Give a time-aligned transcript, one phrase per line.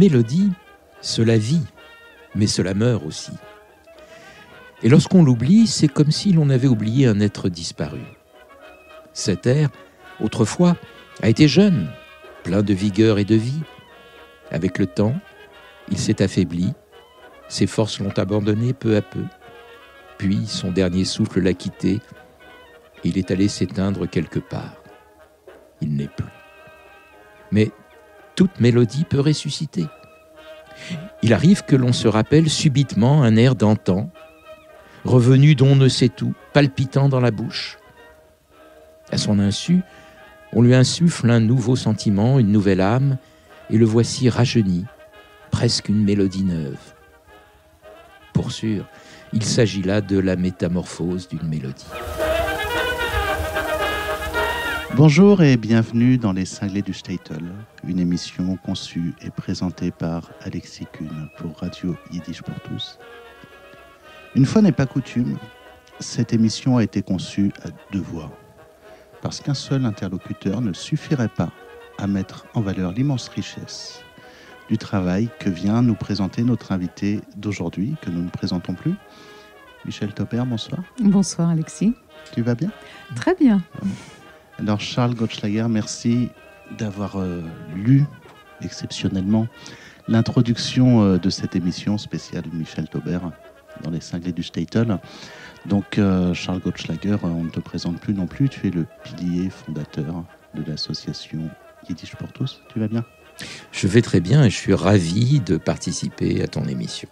[0.00, 0.50] Mélodie,
[1.02, 1.66] cela vit,
[2.34, 3.32] mais cela meurt aussi.
[4.82, 8.00] Et lorsqu'on l'oublie, c'est comme si l'on avait oublié un être disparu.
[9.12, 9.68] Cet air,
[10.18, 10.74] autrefois,
[11.22, 11.90] a été jeune,
[12.44, 13.60] plein de vigueur et de vie.
[14.50, 15.14] Avec le temps,
[15.90, 16.72] il s'est affaibli,
[17.50, 19.24] ses forces l'ont abandonné peu à peu,
[20.16, 22.00] puis son dernier souffle l'a quitté,
[23.04, 24.82] il est allé s'éteindre quelque part.
[25.82, 26.24] Il n'est plus.
[27.52, 27.70] Mais
[28.40, 29.84] toute mélodie peut ressusciter.
[31.22, 34.08] Il arrive que l'on se rappelle subitement un air d'antan,
[35.04, 37.76] revenu d'on ne sait où, palpitant dans la bouche.
[39.12, 39.82] À son insu,
[40.54, 43.18] on lui insuffle un nouveau sentiment, une nouvelle âme,
[43.68, 44.86] et le voici rajeuni,
[45.50, 46.94] presque une mélodie neuve.
[48.32, 48.86] Pour sûr,
[49.34, 51.84] il s'agit là de la métamorphose d'une mélodie.
[54.96, 57.42] Bonjour et bienvenue dans Les Cinglés du Statel,
[57.86, 62.98] une émission conçue et présentée par Alexis Kuhn pour Radio Yiddish pour tous.
[64.34, 65.38] Une fois n'est pas coutume,
[66.00, 68.30] cette émission a été conçue à deux voix,
[69.22, 71.50] parce qu'un seul interlocuteur ne suffirait pas
[71.98, 74.02] à mettre en valeur l'immense richesse
[74.68, 78.94] du travail que vient nous présenter notre invité d'aujourd'hui, que nous ne présentons plus.
[79.84, 80.82] Michel Topper, bonsoir.
[81.00, 81.94] Bonsoir Alexis.
[82.32, 82.70] Tu vas bien?
[83.16, 83.62] Très bien.
[84.60, 86.28] Alors Charles Gottschlager, merci
[86.76, 87.42] d'avoir euh,
[87.74, 88.04] lu
[88.60, 89.48] exceptionnellement
[90.06, 93.20] l'introduction euh, de cette émission spéciale de Michel Tauber
[93.82, 94.98] dans les cinglés du Statel.
[95.64, 99.48] Donc euh, Charles Gottschlager, on ne te présente plus non plus, tu es le pilier
[99.48, 101.48] fondateur de l'association
[101.88, 102.60] Yiddish pour tous.
[102.70, 103.04] Tu vas bien?
[103.72, 107.08] Je vais très bien et je suis ravi de participer à ton émission.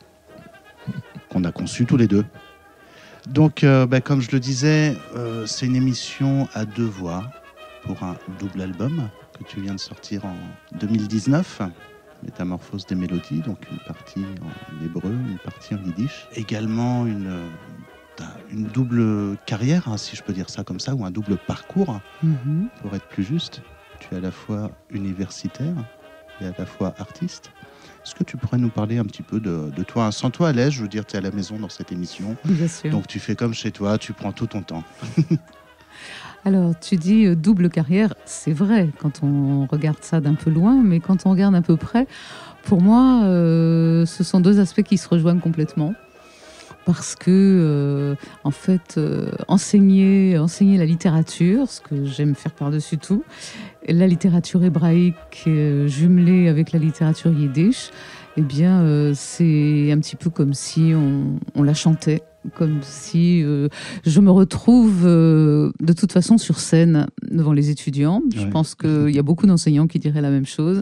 [1.30, 2.26] Qu'on a conçu tous les deux.
[3.26, 7.26] Donc, euh, bah, comme je le disais, euh, c'est une émission à deux voix
[7.82, 10.36] pour un double album que tu viens de sortir en
[10.72, 11.62] 2019.
[12.22, 14.50] Métamorphose des mélodies, donc une partie en
[14.82, 16.28] hébreu, une partie en yiddish.
[16.34, 21.04] Également une, euh, une double carrière, hein, si je peux dire ça comme ça, ou
[21.04, 22.68] un double parcours, Mhm.
[22.80, 23.62] pour être plus juste.
[24.00, 25.76] Tu es à la fois universitaire
[26.40, 27.52] et à la fois artiste.
[28.08, 30.10] Est-ce que tu pourrais nous parler un petit peu de, de toi?
[30.12, 32.38] Sans toi à l'aise, je veux dire, tu es à la maison dans cette émission.
[32.46, 32.90] Bien sûr.
[32.90, 34.82] Donc tu fais comme chez toi, tu prends tout ton temps.
[36.46, 40.80] Alors, tu dis euh, double carrière, c'est vrai quand on regarde ça d'un peu loin,
[40.82, 42.06] mais quand on regarde un peu près,
[42.62, 45.92] pour moi, euh, ce sont deux aspects qui se rejoignent complètement.
[46.88, 53.24] Parce que, euh, en fait, euh, enseigner, la littérature, ce que j'aime faire par-dessus tout,
[53.86, 57.90] la littérature hébraïque euh, jumelée avec la littérature yiddish,
[58.38, 60.94] eh bien, c'est un petit peu comme si
[61.54, 62.22] on la chantait,
[62.54, 63.68] comme si euh,
[64.04, 68.22] je me retrouve euh, de toute façon sur scène devant les étudiants.
[68.34, 70.80] Je pense qu'il y a beaucoup d'enseignants qui diraient la même chose.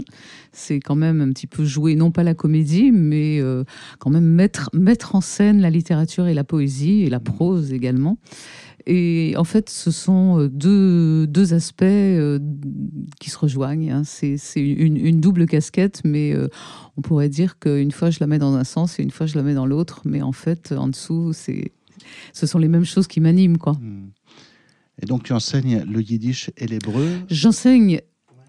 [0.52, 3.64] C'est quand même un petit peu jouer, non pas la comédie, mais euh,
[3.98, 8.18] quand même mettre, mettre en scène la littérature et la poésie, et la prose également.
[8.86, 12.38] Et en fait, ce sont euh, deux, deux aspects euh,
[13.20, 13.90] qui se rejoignent.
[13.90, 14.02] hein.
[14.04, 16.48] C'est une, une double casquette, mais euh,
[16.96, 19.34] on pourrait dire qu'une fois je la mets dans un sens et une fois je
[19.34, 20.02] la mets dans l'autre.
[20.04, 23.58] Mais en fait, en dessous, ce sont les mêmes choses qui m'animent.
[23.58, 23.72] quoi.
[23.72, 24.10] Hmm.
[25.02, 27.06] Et donc tu enseignes le yiddish et l'hébreu?
[27.28, 28.00] J'enseigne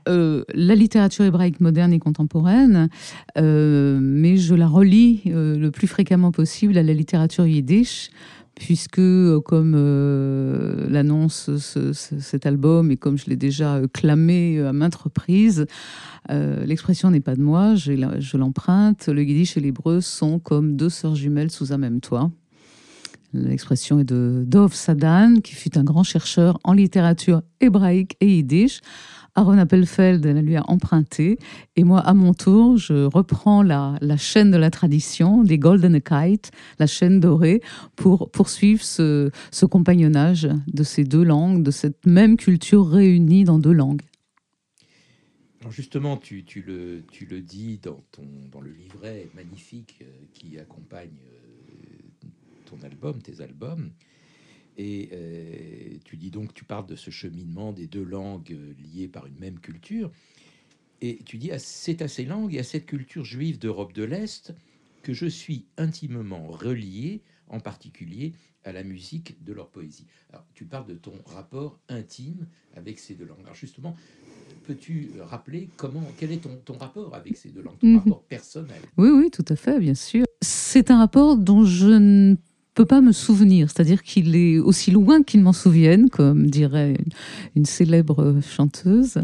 [0.07, 2.89] euh, la littérature hébraïque moderne et contemporaine,
[3.37, 8.09] euh, mais je la relie euh, le plus fréquemment possible à la littérature yiddish,
[8.59, 13.87] puisque, euh, comme euh, l'annonce ce- ce- cet album et comme je l'ai déjà euh,
[13.91, 15.65] clamé à maintes reprises,
[16.29, 19.07] l'expression n'est pas de moi, je l'emprunte.
[19.07, 22.29] Le yiddish et l'hébreu sont comme deux sœurs jumelles sous un même toit.
[23.33, 28.81] L'expression est de Dov Sadan, qui fut un grand chercheur en littérature hébraïque et yiddish.
[29.37, 31.37] Aaron Appelfeld lui a emprunté.
[31.75, 36.01] Et moi, à mon tour, je reprends la, la chaîne de la tradition, des Golden
[36.01, 37.61] Kite, la chaîne dorée,
[37.95, 43.59] pour poursuivre ce, ce compagnonnage de ces deux langues, de cette même culture réunie dans
[43.59, 44.01] deux langues.
[45.61, 50.05] Alors justement, tu, tu le, tu le dis dans, ton, dans le livret magnifique euh,
[50.33, 52.25] qui accompagne euh,
[52.65, 53.91] ton album, tes albums.
[54.77, 59.07] Et euh, tu dis donc, tu parles de ce cheminement des deux langues euh, liées
[59.07, 60.11] par une même culture.
[61.01, 64.03] Et tu dis, ah, c'est à ces langues et à cette culture juive d'Europe de
[64.03, 64.53] l'Est
[65.03, 68.33] que je suis intimement relié, en particulier
[68.63, 70.05] à la musique de leur poésie.
[70.31, 73.39] Alors, tu parles de ton rapport intime avec ces deux langues.
[73.43, 73.95] Alors justement,
[74.65, 77.97] peux-tu rappeler comment, quel est ton, ton rapport avec ces deux langues, ton Mhm.
[77.99, 78.81] rapport personnel?
[78.97, 80.25] Oui, oui, tout à fait, bien sûr.
[80.41, 82.35] C'est un rapport dont je ne
[82.77, 86.95] peux pas me souvenir, c'est-à-dire qu'il est aussi loin qu'il m'en souvienne, comme dirait
[87.55, 89.17] une, célèbre chanteuse.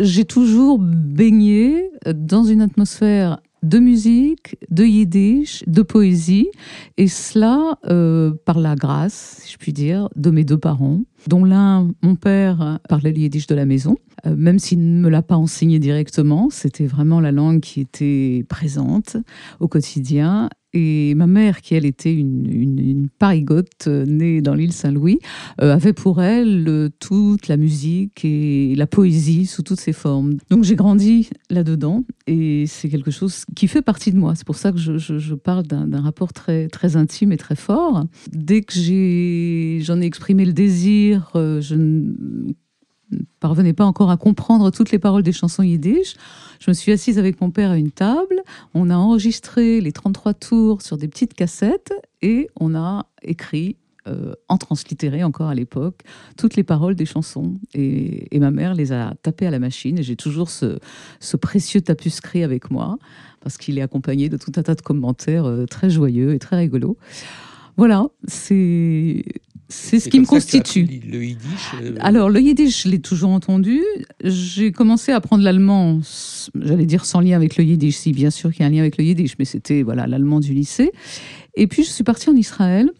[0.00, 6.48] j'ai toujours baigné dans une atmosphère de musique, de yiddish, de poésie,
[6.96, 11.44] et cela euh, par la grâce, si je puis dire, de mes deux parents, dont
[11.44, 13.96] l'un, mon père, parlait le yiddish de la maison,
[14.26, 18.44] euh, même s'il ne me l'a pas enseigné directement, c'était vraiment la langue qui était
[18.48, 19.16] présente
[19.60, 24.72] au quotidien, et ma mère, qui elle était une, une, parigote euh, née dans l'île
[24.72, 25.20] Saint-Louis,
[25.62, 30.36] euh, avait pour elle toute la musique et la poésie sous toutes ses formes.
[30.50, 34.34] Donc j'ai grandi là-dedans et c'est quelque chose qui fait partie de moi.
[34.34, 38.04] C'est pour ça que je, parle d'un rapport très, très intime et très fort.
[38.32, 41.74] Dès que j'en ai, ai, exprimé le désir, euh, je
[43.40, 46.14] parvenais pas encore à comprendre toutes les paroles des chansons yiddish.
[46.60, 48.42] Je me suis assise avec mon père à une table,
[48.74, 51.92] on a enregistré les 33 tours sur des petites cassettes
[52.22, 53.76] et on a écrit
[54.08, 56.02] euh, en translittéré encore à l'époque,
[56.36, 57.54] toutes les paroles des chansons.
[57.74, 60.78] Et, ma mère les a tapées à la machine et j'ai toujours ce,
[61.40, 62.98] précieux tapuscrit avec moi
[63.40, 66.56] parce qu'il est accompagné de tout un tas de commentaires euh, très joyeux et très
[66.56, 66.96] rigolos.
[67.76, 69.24] Voilà, c'est
[69.68, 70.82] c'est ce qui me constitue.
[70.84, 73.82] le yiddish euh, Alors, le yiddish, je l'ai toujours entendu.
[74.22, 76.00] J'ai commencé à apprendre l'allemand,
[76.54, 78.80] j'allais dire sans lien avec le yiddish, si bien sûr qu'il y a un lien
[78.80, 80.92] avec le yiddish, mais c'était voilà l'allemand du lycée.
[81.56, 82.90] Et puis, je suis partie en Israël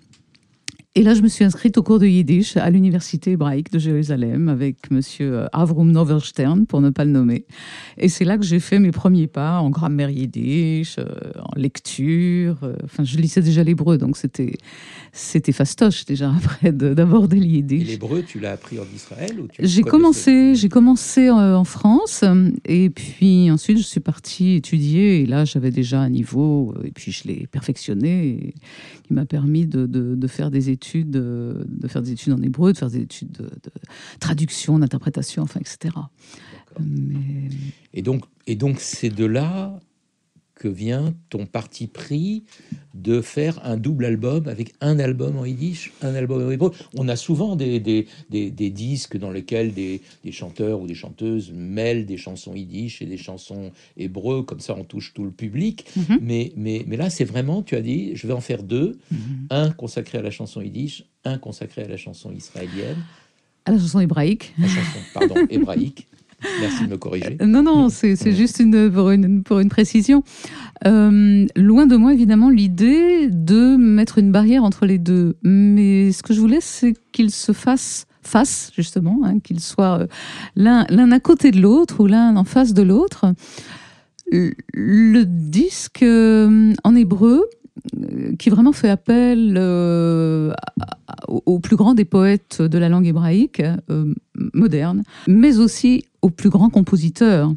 [0.98, 4.48] et là, je me suis inscrite au cours de Yiddish à l'université hébraïque de Jérusalem
[4.48, 7.44] avec monsieur euh, Avrum Noverstern, pour ne pas le nommer.
[7.98, 11.04] Et c'est là que j'ai fait mes premiers pas en grammaire Yiddish, euh,
[11.38, 12.56] en lecture.
[12.62, 14.54] Euh, enfin, je lisais déjà l'hébreu, donc c'était
[15.12, 17.86] c'était fastoche déjà après d'aborder le Yiddish.
[17.86, 22.24] l'hébreu, tu l'as appris en Israël J'ai commencé, j'ai commencé en France,
[22.64, 25.20] et puis ensuite je suis partie étudier.
[25.20, 28.54] Et là, j'avais déjà un niveau, et puis je l'ai perfectionné, et
[29.06, 32.72] qui m'a permis de, de, de faire des études de faire des études en hébreu,
[32.72, 33.50] de faire des études de,
[34.20, 35.94] traduction, d'interprétation, enfin, etc.
[37.92, 39.80] Et donc, et donc c'est de là
[40.56, 42.44] que vient ton parti pris
[42.94, 46.72] de faire un double album avec un album en yiddish, un album en hébreu.
[46.94, 51.52] On a souvent des, des, des, disques dans lesquels des, des, chanteurs ou des chanteuses
[51.52, 55.84] mêlent des chansons yiddish et des chansons hébreux, comme ça on touche tout le public.
[55.94, 56.18] Mhm.
[56.22, 59.46] mais, mais, mais là, c'est vraiment, tu as dit, je vais en faire deux, mhm.
[59.50, 63.04] un consacré à la chanson yiddish, un consacré à la chanson israélienne.
[63.66, 64.54] À la chanson hébraïque.
[64.58, 66.06] La chanson, pardon, hébraïque.
[66.60, 67.36] Merci de me corriger.
[67.44, 70.22] Non, non, c'est juste une, pour, une, pour une précision.
[70.86, 75.36] Euh, loin de moi, évidemment, l'idée de mettre une barrière entre les deux.
[75.42, 80.06] Mais ce que je voulais, c'est qu'ils se fassent face, justement, hein, qu'ils soient euh,
[80.56, 83.26] l'un à côté de l'autre ou l'un en face de l'autre.
[84.32, 87.44] Le disque euh, en hébreu,
[88.38, 90.52] qui vraiment fait appel euh,
[91.28, 94.14] au plus grand des poètes de la langue hébraïque euh,
[94.54, 97.52] moderne, mais aussi aux plus grands compositeurs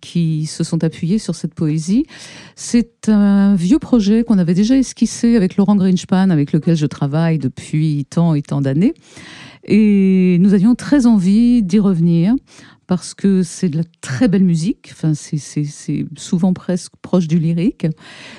[0.00, 2.04] qui se sont appuyés sur cette poésie.
[2.54, 7.38] C'est un vieux projet qu'on avait déjà esquissé avec Laurent Greenspan, avec lequel je travaille
[7.38, 8.94] depuis tant et tant d'années.
[9.64, 12.34] Et nous avions très envie d'y revenir
[12.86, 14.88] parce que c'est de la très belle musique.
[14.90, 15.62] Enfin, c'est
[16.16, 17.86] souvent presque proche du lyrique.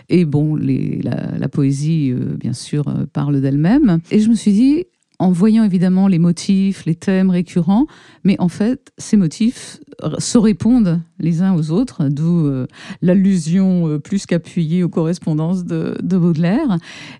[0.09, 3.99] Et bon, la, poésie, euh, bien sûr, euh, parle d'elle-même.
[4.11, 4.83] Et je me suis dit,
[5.21, 7.85] en voyant évidemment les motifs, les thèmes récurrents,
[8.23, 9.79] mais en fait, ces motifs
[10.17, 12.65] se répondent les uns aux autres, d'où euh,
[13.03, 16.79] l'allusion euh, plus qu'appuyée aux correspondances de, Baudelaire.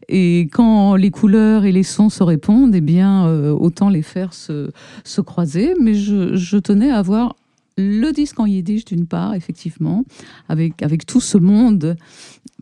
[0.10, 4.34] Et quand les couleurs et les sons se répondent, eh bien, euh, autant les faire
[4.34, 4.72] se,
[5.04, 5.76] se croiser.
[5.80, 7.36] Mais je, tenais à avoir
[7.78, 10.06] le disque en yiddish d'une part, effectivement,
[10.50, 11.96] avec, avec tout ce monde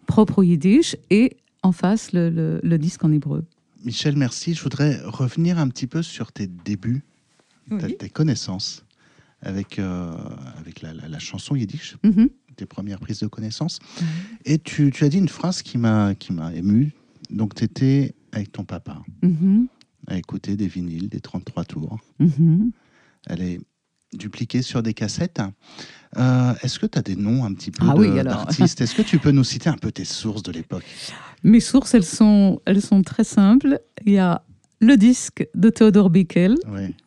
[0.06, 3.46] propre au yiddish, et en face le disque en hébreu.
[3.84, 4.54] Michel, merci.
[4.54, 7.04] Je voudrais revenir un petit peu sur tes débuts,
[8.00, 8.86] tes connaissances
[9.42, 10.12] avec, euh,
[10.58, 12.30] avec la, chanson yiddish, mm-hmm.
[12.56, 13.80] tes premières prises de connaissances.
[14.46, 16.14] Et tu, tu, as dit une phrase qui m'a
[16.54, 16.92] ému.
[17.30, 19.68] Donc, tu étais avec ton papa mm-hmm.
[20.08, 22.00] à écouter des vinyles, des 33 tours.
[23.28, 23.60] Elle est
[24.14, 25.42] dupliquée sur des cassettes.
[26.18, 28.82] Euh, est-ce que tu as des noms un petit peu ah d'artistes?
[28.82, 30.86] Est-ce que tu peux nous citer un peu tes sources de l'époque?
[31.44, 33.80] Mes sources, elles sont, elles sont très simples.
[34.06, 34.44] Il y a
[34.82, 36.56] le disque de Theodore Bickel,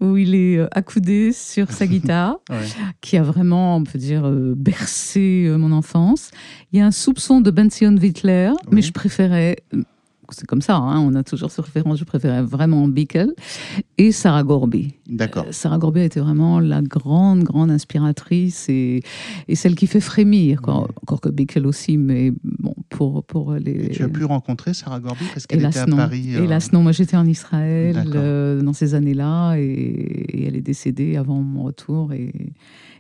[0.00, 2.36] où il est euh, accoudé sur sa guitare,
[3.00, 6.30] qui a vraiment, on peut dire, euh, bercé mon enfance.
[6.72, 9.56] Il y a un soupçon de Benzion Wittler, mais je préférais
[10.34, 13.32] c'est comme ça, hein, on a toujours ce référence, je préférais vraiment Bickel,
[13.98, 14.94] et Sarah Gorby.
[15.08, 15.44] D'accord.
[15.48, 19.02] Euh, Sarah Gorby a été vraiment la grande, grande inspiratrice et,
[19.48, 23.90] et celle qui fait frémir, encore que Bickel aussi, mais bon, pour, pour les...
[23.90, 26.44] tu as pu rencontrer Sarah Gorby parce qu'elle était à Paris euh...
[26.44, 31.40] Hélas non, moi j'étais en Israël euh, dans ces années-là et, elle est décédée avant
[31.40, 32.32] mon retour et,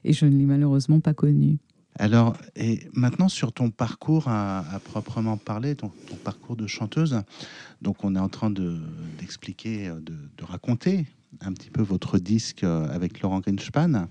[0.04, 1.58] et je ne l'ai malheureusement pas connu.
[1.98, 5.90] Alors, et maintenant sur ton parcours à, proprement parler, ton,
[6.24, 7.22] parcours de chanteuse,
[7.82, 11.06] donc on est en train d'expliquer, de, de, raconter
[11.40, 14.08] un petit peu votre disque avec Laurent Greenspan.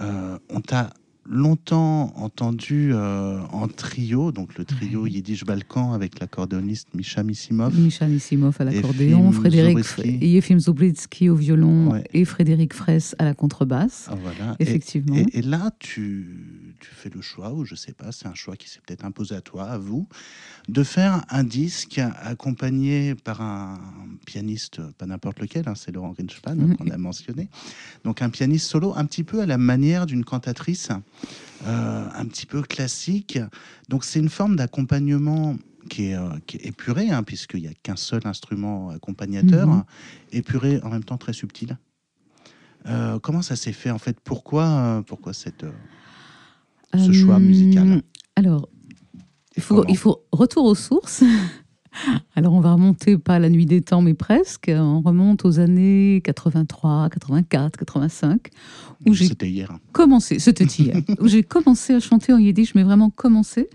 [0.00, 0.90] Euh, on t'a
[1.30, 7.78] longtemps entendu euh, en trio, donc le trio Yiddish Balkan avec l'accordéoniste Misha Missimov.
[7.78, 14.08] Misha Missimov à l'accordéon, Frédéric Yefim Zubritsky au violon et Frédéric Fraisse à la contrebasse.
[14.10, 14.56] Ah, voilà.
[14.58, 15.16] Effectivement.
[15.32, 18.68] Et, là, tu, tu, fais le choix, ou je sais pas, c'est un choix qui
[18.68, 20.08] s'est peut-être imposé à toi, à vous,
[20.68, 23.78] de faire un disque accompagné par un
[24.26, 27.48] pianiste, pas n'importe lequel, hein, c'est Laurent Grinspan qu'on a mentionné.
[28.04, 30.90] Donc un pianiste solo, un petit peu à la manière d'une cantatrice.
[31.66, 33.38] Euh, un petit peu classique.
[33.88, 35.56] Donc c'est une forme d'accompagnement
[35.90, 36.28] qui est, euh,
[36.60, 39.84] épuré, hein, puisqu'il n'y a qu'un seul instrument accompagnateur, mhm.
[40.32, 41.76] épuré en même temps très subtil.
[42.86, 44.20] Euh, comment ça s'est fait en fait?
[44.22, 45.66] Pourquoi, pourquoi cette,
[46.94, 48.02] ce choix musical?
[48.36, 48.68] Alors,
[49.56, 51.24] il faut, il faut retour aux sources.
[52.36, 54.70] Alors on va remonter pas à la nuit des temps, mais presque.
[54.74, 58.48] On remonte aux années 83, 84, 85.
[59.06, 59.72] Où j'ai c'était hier.
[59.92, 60.96] Commencé, c'était hier.
[61.20, 63.68] où j'ai commencé à chanter en yiddish, mais vraiment commencé.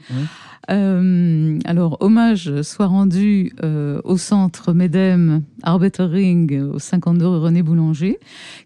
[0.70, 8.20] Euh, alors, hommage soit rendu euh, au centre Medem Arbetering au 52 René Boulanger,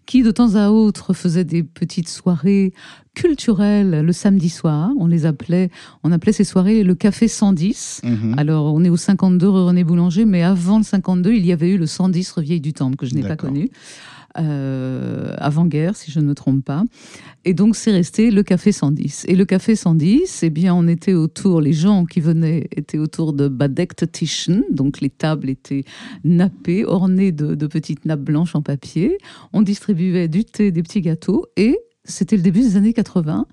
[0.06, 2.72] qui de temps à autre faisait des petites soirées
[3.18, 4.92] culturelles le samedi soir.
[4.96, 5.70] On les appelait,
[6.04, 8.02] on appelait ces soirées le Café 110.
[8.04, 8.34] Mhm.
[8.38, 11.78] Alors, on est au 52 René Boulanger, mais avant le 52, il y avait eu
[11.78, 13.70] le 110 Revieille du Temple, que je n'ai pas connu.
[14.38, 16.84] Euh, avant-guerre, si je ne me trompe pas.
[17.44, 19.24] Et donc, c'est resté le Café 110.
[19.26, 23.32] Et le Café 110, eh bien, on était autour, les gens qui venaient étaient autour
[23.32, 25.82] de Badekt Tischen, donc les tables étaient
[26.22, 29.18] nappées, ornées de, de petites nappes blanches en papier.
[29.52, 31.76] On distribuait du thé, des petits gâteaux, et
[32.08, 33.46] c'était le début des années 80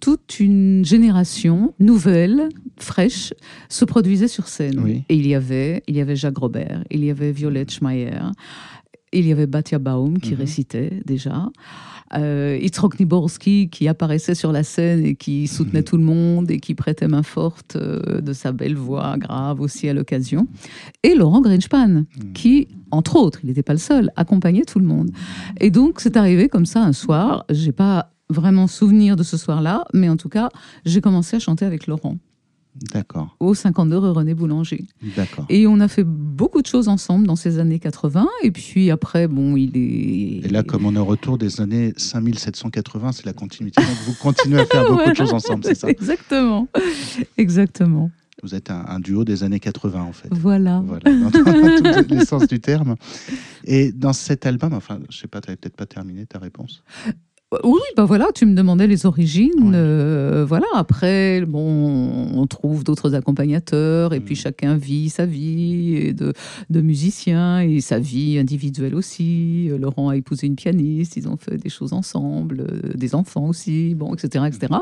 [0.00, 2.48] toute une génération nouvelle,
[2.78, 3.32] fraîche,
[3.68, 5.02] se produisait sur scène.
[5.08, 8.20] Et il y avait, il y avait Jacques Robert, il y avait Violette Schmeier,
[9.12, 10.38] il y avait Batia Baum qui mhm.
[10.38, 11.48] récitait déjà.
[12.14, 15.84] Euh, Itzrok Niborski qui apparaissait sur la scène et qui soutenait mhm.
[15.84, 19.88] tout le monde et qui prêtait main forte euh, de sa belle voix grave aussi
[19.88, 20.46] à l'occasion.
[21.02, 22.32] Et Laurent Greenspan mhm.
[22.34, 25.10] qui, entre autres, il n'était pas le seul, accompagnait tout le monde.
[25.60, 27.44] Et donc c'est arrivé comme ça un soir.
[27.50, 30.48] J'ai pas vraiment souvenir de ce soir-là, mais en tout cas,
[30.84, 32.16] j'ai commencé à chanter avec Laurent.
[32.74, 33.36] D'accord.
[33.38, 34.86] Au 52 rue René Boulanger.
[35.16, 35.44] D'accord.
[35.50, 38.26] Et on a fait beaucoup de choses ensemble dans ces années 80.
[38.42, 40.46] Et puis après, bon, il est.
[40.46, 43.82] Et là, comme on est au retour des années 5780, c'est la continuité.
[43.82, 45.88] Donc vous continuez à faire beaucoup de choses ensemble, c'est ça?
[45.88, 46.66] Exactement.
[47.36, 48.10] Exactement.
[48.42, 50.28] Vous êtes un, duo des années 80, en fait.
[50.32, 50.82] Voilà.
[50.84, 52.96] Voilà, dans, dans tous les sens du terme.
[53.64, 56.82] Et dans cet album, enfin, je sais pas, tu n'avais peut-être pas terminé ta réponse?
[57.64, 59.72] Oui, ben voilà, tu me demandais les origines.
[59.74, 64.38] Euh, voilà, après, bon, on trouve d'autres accompagnateurs et puis mm.
[64.38, 66.32] chacun vit sa vie de,
[66.70, 69.68] de musicien et sa vie individuelle aussi.
[69.70, 73.48] Euh, Laurent a épousé une pianiste, ils ont fait des choses ensemble, euh, des enfants
[73.48, 74.72] aussi, bon, etc., etc.
[74.72, 74.78] Mm.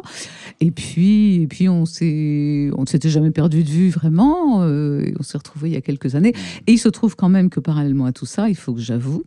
[0.60, 4.58] Et puis, et puis on s'est, on ne s'était jamais perdu de vue vraiment.
[4.60, 6.32] on s'est retrouvés il y a quelques années.
[6.32, 6.62] Mm.
[6.68, 9.24] Et il se trouve quand même que parallèlement à tout ça, il faut que j'avoue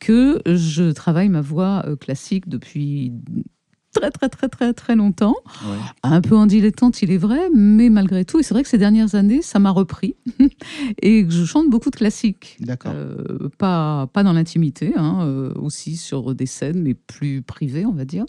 [0.00, 3.12] que je travaille ma voix classique de depuis
[3.92, 5.36] très très très très très longtemps.
[6.02, 8.78] Un peu en dilettante, il est vrai, mais malgré tout, et c'est vrai que ces
[8.78, 10.16] dernières années, ça m'a repris
[11.02, 12.56] et que je chante beaucoup de classiques.
[12.60, 12.92] D'accord.
[12.94, 17.92] Euh, pas, pas dans l'intimité, hein, euh, aussi sur des scènes, mais plus privées, on
[17.92, 18.26] va dire.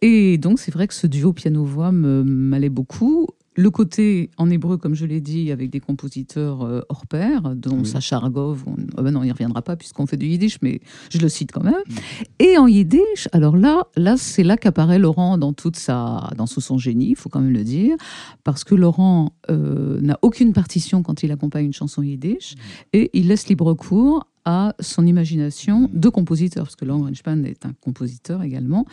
[0.00, 3.26] Et donc, c'est vrai que ce duo piano-voix m'allait beaucoup
[3.58, 7.82] le côté en hébreu, comme je l'ai dit, avec des compositeurs euh, hors pair, dont
[7.82, 10.80] Sacha Argov, on, oh ben non, il n'y reviendra pas puisqu'on fait du yiddish, mais
[11.10, 11.74] je le cite quand même.
[11.74, 11.94] Mm.
[12.38, 16.60] Et en yiddish, alors là, là c'est là qu'apparaît Laurent dans, toute sa, dans tout
[16.60, 17.96] son génie, il faut quand même le dire,
[18.44, 22.60] parce que Laurent euh, n'a aucune partition quand il accompagne une chanson yiddish, mm.
[22.92, 27.66] et il laisse libre cours à son imagination de compositeur, parce que Laurent Greenspan est
[27.66, 28.86] un compositeur également.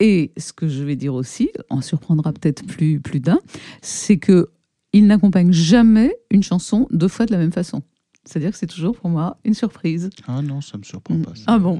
[0.00, 3.38] Et ce que je vais dire aussi, en surprendra peut-être plus, plus d'un,
[3.80, 4.50] c'est que
[4.92, 7.82] il n'accompagne jamais une chanson deux fois de la même façon.
[8.24, 10.10] C'est-à-dire que c'est toujours pour moi une surprise.
[10.26, 11.32] Ah non, ça ne me surprend pas.
[11.46, 11.78] Ah bon,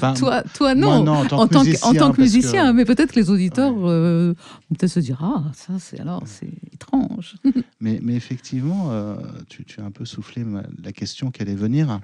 [0.00, 1.04] ah, toi, toi non.
[1.06, 4.32] en tant que musicien, en tant que musicien mais peut-être que les auditeurs euh,
[4.70, 7.34] vont peut-être se dire ah ça c'est alors c'est étrange.
[7.80, 9.16] mais, mais effectivement, euh,
[9.48, 10.44] tu, tu, as un peu soufflé
[10.82, 12.00] la question qui allait venir.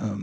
[0.00, 0.16] Euh,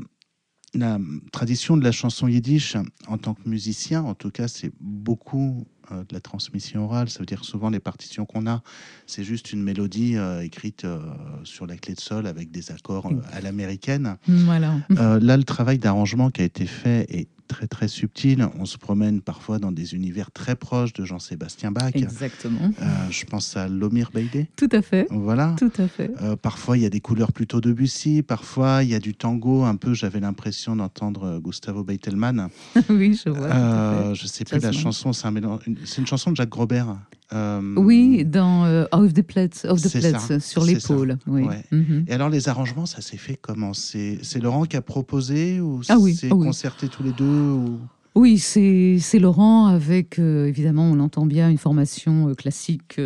[0.73, 0.99] la
[1.31, 6.03] tradition de la chanson yiddish en tant que musicien, en tout cas, c'est beaucoup euh,
[6.07, 7.09] de la transmission orale.
[7.09, 8.63] Ça veut dire souvent les partitions qu'on a,
[9.05, 10.99] c'est juste une mélodie euh, écrite euh,
[11.43, 14.17] sur la clé de sol avec des accords à l'américaine.
[14.27, 14.75] Voilà.
[14.89, 18.47] Là, le travail d'arrangement qui a été fait est très très subtil.
[18.57, 21.91] On se promène parfois dans des univers très proches de Jean-Sébastien Bach.
[21.93, 22.71] Exactement.
[22.81, 24.47] Euh, je pense à Lomir Beydé.
[24.55, 25.05] Tout à fait.
[25.11, 25.55] Voilà.
[25.59, 26.11] Tout à fait.
[26.21, 28.23] Euh, parfois, il y a des couleurs plutôt Debussy.
[28.23, 29.63] Parfois, il y a du tango.
[29.63, 32.47] Un peu, j'avais l'impression d'entendre euh, Gustavo Beitelman.
[32.89, 33.47] oui, je vois.
[33.47, 35.11] Euh, je sais plus la chanson.
[35.11, 36.95] C'est un mélange- une, c'est une chanson de Jacques Grobert.
[37.33, 41.17] Euh, Oui, dans euh, Off the Plates, Off the Plates, sur l'épaule.
[41.27, 41.43] Oui.
[41.43, 41.63] Ouais.
[41.71, 42.05] Mhm.
[42.07, 43.73] Et alors, les arrangements, ça s'est fait comment?
[43.73, 46.47] C'est Laurent qui a proposé ou Ah oui, c'est ah oui.
[46.47, 47.79] concerté tous les deux ou...
[48.13, 52.99] Oui, c'est Laurent avec, euh, évidemment, on l'entend bien, une formation classique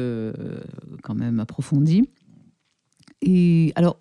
[1.04, 2.10] quand même approfondie.
[3.22, 4.00] Et alors,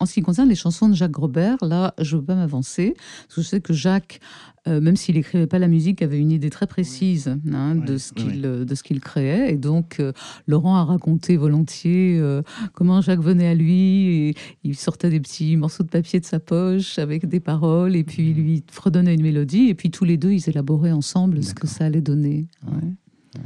[0.00, 2.94] en ce qui concerne les chansons de Jacques Grobert, là, je ne veux pas m'avancer,
[2.96, 4.20] parce que je sais que Jacques,
[4.66, 8.00] euh, même s'il n'écrivait pas la musique, avait une idée très précise hein, de, Oui,
[8.00, 9.52] ce oui, qu'il, euh, de ce qu'il créait.
[9.52, 10.12] Et donc, euh,
[10.48, 14.34] Laurent a raconté volontiers euh, comment Jacques venait à lui et
[14.64, 18.30] il sortait des petits morceaux de papier de sa poche avec des paroles et puis
[18.30, 19.68] il lui fredonnait une mélodie.
[19.68, 22.48] Et puis tous les deux, ils élaboraient ensemble ce que ça allait donner.
[22.66, 23.40] Ouais.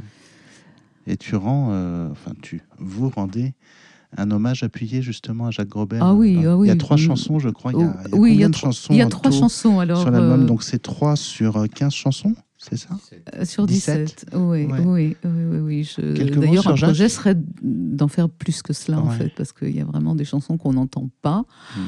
[1.05, 1.69] Et tu rends,
[2.11, 3.53] enfin tu, vous rendez
[4.17, 6.03] un hommage appuyé justement à Jacques Grobert.
[6.03, 6.77] Ah oui, ah Il y a oui.
[6.77, 7.71] trois chansons, je crois.
[7.73, 9.01] Il y a, il y a oui, il y a, de trois- chansons il y
[9.01, 10.41] a trois chansons alors sur l'album.
[10.41, 12.89] euh, Donc c'est 3 sur euh, 15 chansons, c'est ça?
[13.35, 14.05] Euh, sur 17.
[14.05, 14.25] 17.
[14.35, 14.79] Oui, Ouais.
[14.83, 15.83] oui, oui, oui, oui.
[15.83, 19.75] Je- D'ailleurs, un projet Jacques serait d'en faire plus que cela en fait, parce qu'il
[19.75, 21.79] y a vraiment des chansons qu'on n'entend pas, Mm.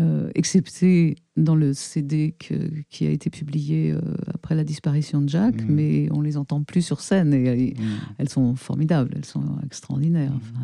[0.00, 4.00] euh, excepté dans le CD que- qui a été publié euh,
[4.34, 5.70] après la disparition de Jacques, Mm.
[5.72, 7.84] mais on les entend plus sur scène et, et Mm.
[8.18, 10.32] elles sont formidables, elles sont extraordinaires.
[10.36, 10.60] Enfin,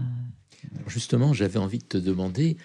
[0.74, 2.56] Alors justement, j'avais envie de te demander.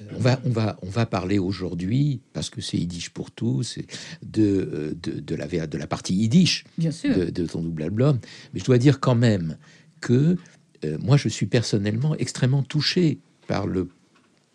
[0.00, 3.78] euh, On va, on, va, on va parler aujourd'hui, parce que c'est Yiddish pour tous,
[4.22, 7.16] de, euh, de, de, la, de la partie Yiddish Bien sûr.
[7.16, 8.18] de, de ton double album.
[8.52, 9.56] Mais je dois dire quand même
[10.00, 10.36] que
[10.84, 13.88] euh, moi, je suis personnellement extrêmement touché par, le,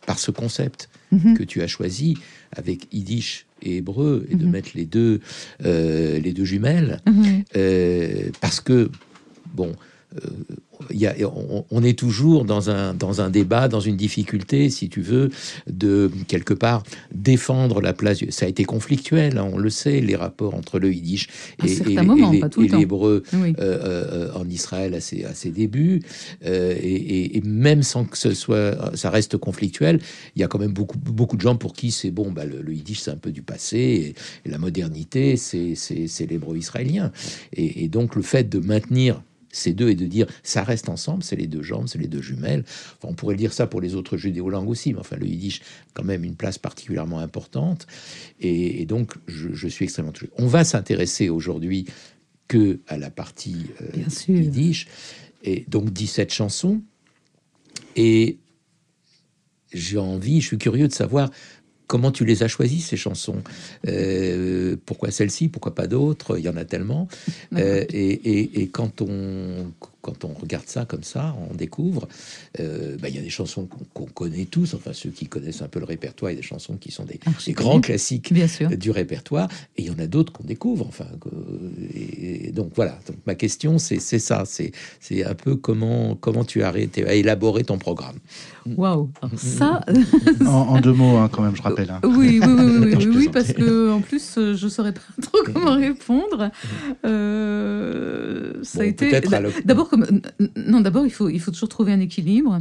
[0.06, 1.38] par ce concept Mhm.
[1.38, 2.18] que tu as choisi
[2.54, 4.52] avec Yiddish et hébreu, et de Mhm.
[4.52, 5.20] mettre les deux,
[5.66, 7.02] euh, les deux jumelles.
[7.06, 7.44] Mhm.
[7.58, 8.90] Euh, parce que,
[9.54, 9.76] bon,
[10.92, 14.90] y a, on, on est toujours dans un, dans un débat, dans une difficulté, si
[14.90, 15.30] tu veux,
[15.68, 18.20] de quelque part défendre la place.
[18.30, 21.28] Ça a été conflictuel, hein, on le sait, les rapports entre le yiddish
[21.64, 21.96] et, et-
[22.66, 23.54] et l'hébreu Oui.
[23.60, 26.02] euh, euh, en Israël à ses, à ses débuts.
[26.46, 30.00] Euh, et, même sans que ce soit, ça reste conflictuel,
[30.36, 32.62] il y a quand même beaucoup, beaucoup de gens pour qui c'est bon, bah, le,
[32.62, 34.16] le yiddish c'est un peu du passé,
[34.46, 35.76] et, la modernité c'est,
[36.30, 37.12] l'hébreu israélien.
[37.54, 41.36] Et donc le fait de maintenir ces deux et de dire ça reste ensemble, c'est
[41.36, 42.64] les deux jambes, c'est les deux jumelles.
[42.98, 45.62] Enfin, on pourrait dire ça pour les autres judéo-langues aussi, mais enfin le yiddish
[45.94, 47.88] quand même une place particulièrement importante.
[48.40, 50.32] Et, et donc je, je suis extrêmement touché.
[50.38, 51.86] On va s'intéresser aujourd'hui
[52.48, 54.88] que à la partie euh, yiddish,
[55.44, 56.82] et donc 17 chansons.
[57.96, 58.38] Et
[59.74, 61.30] j'ai envie, je suis curieux de savoir
[61.92, 63.42] comment tu les as choisies, ces chansons?
[63.86, 66.38] Euh, pourquoi celle-ci, pourquoi pas d'autres?
[66.40, 67.10] Il y en a tellement.
[67.58, 72.08] Euh, et, et- et quand, on, quand on regarde ça comme ça, on découvre,
[72.60, 75.68] euh, bah, il y a des chansons qu'on connaît tous, enfin ceux qui connaissent un
[75.68, 78.48] peu le répertoire, il y a des chansons qui sont des, des grands classiques Bien
[78.48, 78.70] sûr.
[78.70, 80.88] du répertoire, et il y en a d'autres qu'on découvre.
[80.88, 81.30] Enfin, que-
[81.96, 82.98] et, et donc voilà.
[83.08, 84.44] Donc ma question, c'est ça.
[84.46, 88.16] C'est un peu comment comment tu as, as élaboré ton programme.
[88.78, 89.10] Waouh.
[89.38, 89.82] Ça,
[90.42, 91.90] en, en deux mots, hein, quand même, je rappelle.
[91.92, 92.00] hein.
[92.04, 96.50] Oui, oui, oui, oui, parce que en plus, euh, je saurais pas trop comment répondre.
[97.06, 99.90] Euh, ça Bon, a été peut-être à l'oc- d'abord
[100.56, 102.60] non, d'abord il faut il faut toujours trouver un équilibre.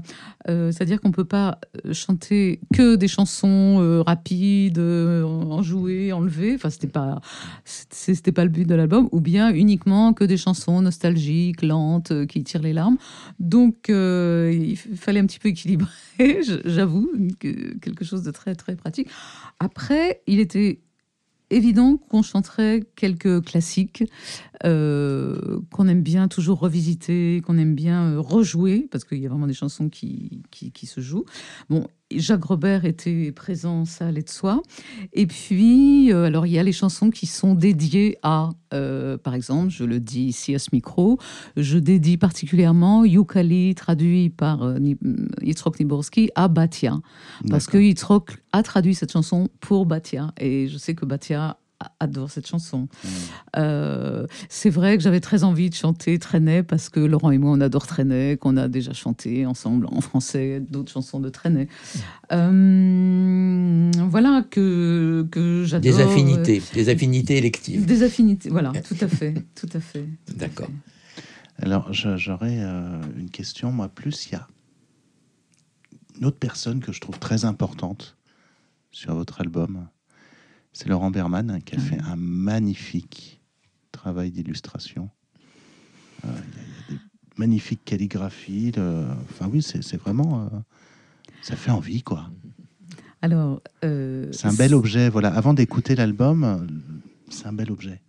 [0.49, 6.55] Euh, C'est-à-dire qu'on peut pas euh, chanter que des chansons euh, rapides, euh, enjouées, enlevées.
[6.55, 7.21] Enfin, c'était pas
[7.64, 12.43] c'était pas le but de l'album, ou bien uniquement que des chansons nostalgiques, lentes, qui
[12.45, 12.97] tirent les larmes.
[13.38, 15.88] Donc, il fallait un petit peu équilibrer,
[16.64, 19.09] j'avoue, que- quelque chose de très, très pratique.
[19.59, 20.81] Après, il était
[21.51, 24.05] évident qu'on chanterait quelques classiques
[24.65, 29.31] euh, qu'on aime bien toujours revisiter, qu'on aime bien euh, rejouer, parce qu'il y a
[29.31, 30.43] vraiment des chansons qui,
[30.85, 31.25] se jouent.
[32.14, 34.62] Jacques Robert était présent, ça allait de soi.
[35.12, 39.35] Et puis, euh, alors il y a les chansons qui sont dédiées à, euh, par
[39.35, 41.18] exemple, je le dis ici à ce micro,
[41.57, 44.79] je dédie particulièrement Yukali, traduit par euh,
[45.42, 46.99] Yitzhak Niborski, à Batia.
[47.49, 47.79] Parce que.
[47.79, 50.33] Yitzhak a traduit cette chanson pour Batia.
[50.38, 51.57] Et je sais que Batia
[51.99, 52.88] adore cette chanson.
[53.03, 53.09] Mm.
[53.57, 57.53] Euh, c'est vrai que j'avais très envie de chanter Trenet parce que Laurent et moi,
[57.53, 61.69] on adore Trenet, qu'on a déjà chanté ensemble en français d'autres chansons de Trenet.
[62.33, 65.93] Euh, voilà que, que j'adore.
[65.93, 67.87] Des affinités, des affinités électives.
[67.87, 70.07] Des affinités, voilà, tout à fait, tout à fait.
[70.37, 70.69] D'accord.
[71.62, 74.27] Alors, j'aurais euh, une question, moi, plus.
[74.27, 74.47] Il y a
[76.19, 78.16] une autre personne que je trouve très importante
[78.90, 79.87] sur votre album.
[80.72, 83.40] C'est Laurent Berman qui a fait un magnifique
[83.92, 85.11] travail d'illustration.
[86.24, 87.00] Euh, Il y, a- il y a des
[87.37, 88.72] magnifiques calligraphies.
[88.76, 90.42] le- Enfin, oui, c'est vraiment.
[90.44, 90.48] euh,
[91.42, 92.30] ça fait envie, quoi.
[93.22, 95.09] Alors, euh, C'est un bel objet.
[95.11, 95.28] Voilà.
[95.35, 96.66] Avant d'écouter l'album,
[97.30, 98.00] c'est un bel objet.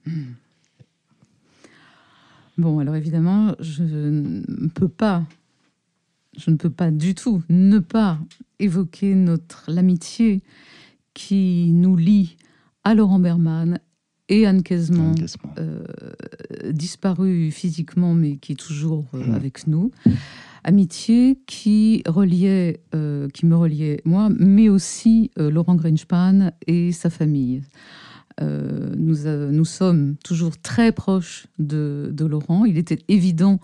[2.57, 5.25] Bon, alors évidemment, je ne peux pas,
[6.37, 8.19] je ne peux pas du tout ne pas
[8.59, 10.41] évoquer notre l'amitié
[11.13, 12.37] qui nous lie
[12.83, 13.79] à Laurent Berman
[14.29, 15.13] et Anne Quasiment.
[15.57, 15.83] euh,
[16.71, 19.33] disparu physiquement, mais qui est toujours euh, Mhm.
[19.35, 19.91] avec nous.
[20.63, 27.09] Amitié qui reliait, euh, qui me reliait moi, mais aussi euh, Laurent Greenspan et sa
[27.09, 27.61] famille.
[28.39, 29.17] Nous,
[29.51, 32.65] nous sommes toujours très proches de, de Laurent.
[32.65, 33.59] Il était évident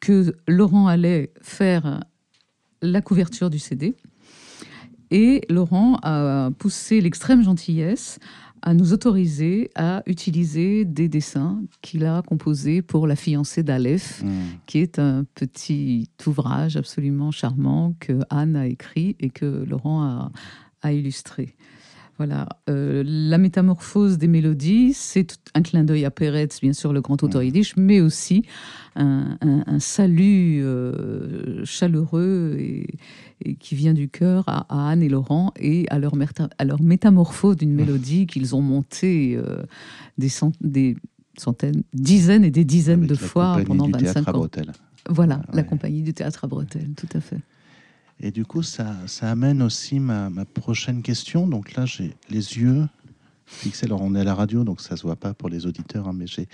[0.00, 2.00] que Laurent allait faire
[2.82, 3.94] la couverture du CD.
[5.12, 8.18] Et Laurent a poussé l'extrême gentillesse
[8.66, 14.30] à nous autoriser à utiliser des dessins qu'il a composés pour la fiancée d'Aleph, Mm.
[14.66, 20.32] qui est un petit ouvrage absolument charmant que Anne a écrit et que Laurent a,
[20.82, 21.54] a illustré.
[22.18, 27.00] Voilà, Euh, la métamorphose des mélodies, c'est un clin d'œil à Peretz, bien sûr, le
[27.02, 28.42] grand auteur yiddish, mais aussi
[28.96, 32.86] un, un- un salut euh, chaleureux et,
[33.44, 36.64] et qui vient du cœur à, à Anne et Laurent et à leur, merta- à
[36.64, 39.62] leur métamorphose d'une mélodie qu'ils ont montée euh,
[40.16, 40.96] des, cent- des
[41.36, 44.38] centaines, dizaines et des dizaines Avec de fois pendant du 25 théâtre à ans.
[44.38, 44.72] Bretelles.
[45.08, 45.56] Voilà, Ouais.
[45.56, 47.38] la compagnie du théâtre à Bretelles, tout à fait.
[48.20, 51.46] Et du coup, ça, ça amène aussi ma, ma prochaine question.
[51.46, 52.86] Donc là, j'ai les yeux
[53.44, 53.86] fixés.
[53.86, 56.12] Alors, on est à la radio, donc ça se voit pas pour les auditeurs, hein,
[56.14, 56.48] mais j'ai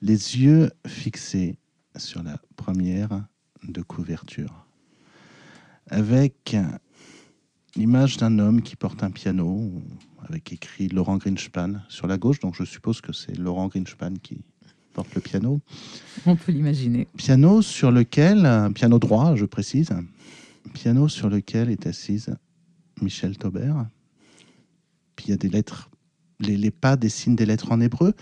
[0.00, 1.56] les yeux fixés
[1.96, 3.24] sur la première
[3.68, 4.66] de couverture,
[5.88, 6.56] avec
[7.76, 9.70] l'image d'un homme qui porte un piano,
[10.26, 12.40] avec écrit Laurent Greenspan sur la gauche.
[12.40, 14.40] Donc, je suppose que c'est Laurent Greenspan qui
[14.94, 15.60] porte le piano.
[16.26, 17.06] On peut l'imaginer.
[17.16, 19.90] Piano sur lequel, piano droit, je précise,
[20.74, 22.34] piano sur lequel est assise
[23.00, 23.86] Michel Taubert.
[25.16, 25.90] Puis il y a des lettres,
[26.40, 28.14] les, les pas dessinent des lettres en hébreu.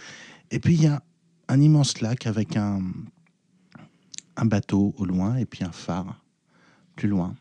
[0.50, 1.02] Et puis il y a
[1.48, 2.82] un immense lac avec un,
[4.36, 6.22] un bateau au loin et puis un phare
[6.96, 7.34] plus loin.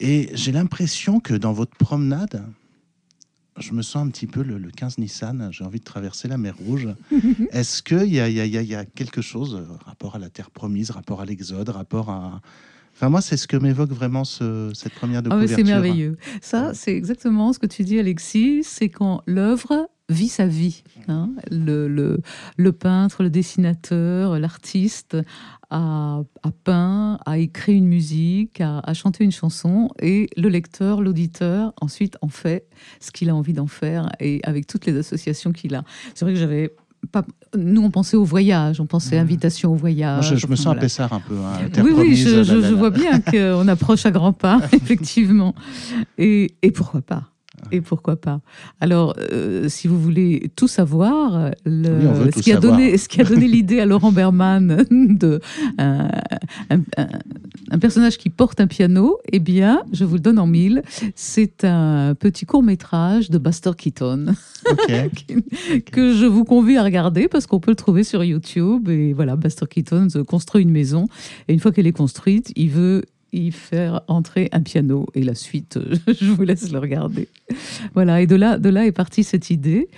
[0.00, 2.44] Et j'ai l'impression que dans votre promenade,
[3.58, 6.38] je me sens un petit peu le, le 15 Nissan, j'ai envie de traverser la
[6.38, 6.88] mer Rouge.
[7.50, 10.14] Est-ce qu'il y y, a, il y a- il y a quelque chose, euh, rapport
[10.14, 12.40] à la terre promise, rapport à l'exode, rapport à...
[13.00, 15.56] Enfin, moi, c'est ce que m'évoque vraiment ce- cette première de Ah, couverture.
[15.56, 16.18] c'est merveilleux.
[16.42, 18.62] Ça, c'est exactement ce que tu dis, Alexis.
[18.62, 20.82] C'est quand l'œuvre vit sa vie.
[21.08, 21.30] hein.
[21.50, 22.18] Le, le,
[22.58, 25.16] le peintre, le dessinateur, l'artiste
[25.70, 31.00] a, a peint, a écrit une musique, a, a chanté une chanson, et le lecteur,
[31.00, 32.66] l'auditeur, ensuite en fait
[33.00, 35.84] ce qu'il a envie d'en faire, et avec toutes les associations qu'il a.
[36.14, 36.74] C'est vrai que j'avais
[37.12, 37.24] pas.
[37.56, 39.22] Nous, on pensait au voyage, on pensait Mhm.
[39.22, 40.30] invitation au Moi, voyage.
[40.30, 40.80] je, je me sens voilà.
[40.80, 41.34] un Pessard un peu.
[41.36, 42.70] hein, Oui, oui, je, la.
[42.72, 45.54] vois bien qu'on approche à grands pas, effectivement.
[46.18, 47.24] Et, et pourquoi pas
[47.72, 48.40] et pourquoi pas.
[48.80, 52.76] Alors, euh, si vous voulez tout savoir, le- Oui, ce, tout qui a savoir.
[52.76, 55.40] donné, ce qui a donné l'idée à Laurent Berman de
[55.80, 56.08] euh,
[56.70, 57.08] un, un-
[57.72, 60.82] un personnage qui porte un piano, eh bien, je vous le donne en mille,
[61.14, 64.26] c'est un petit court métrage de Buster Keaton.
[65.92, 68.88] Que je vous convie à regarder parce qu'on peut le trouver sur YouTube.
[68.88, 71.06] Et voilà, Buster Keaton construit une maison.
[71.48, 75.06] Et une fois qu'elle est construite, il veut y faire entrer un piano.
[75.14, 77.28] Et la suite, euh, je vous laisse le regarder.
[77.94, 79.88] Voilà, et de là, de là est partie cette idée.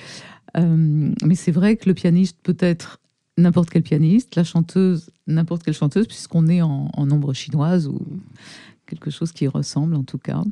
[0.56, 3.00] Euh, mais c'est vrai que le pianiste peut être
[3.38, 8.00] n'importe quel pianiste, la chanteuse n'importe quelle chanteuse, puisqu'on est en, en ombre chinoise ou
[8.86, 10.42] quelque chose qui ressemble en tout cas.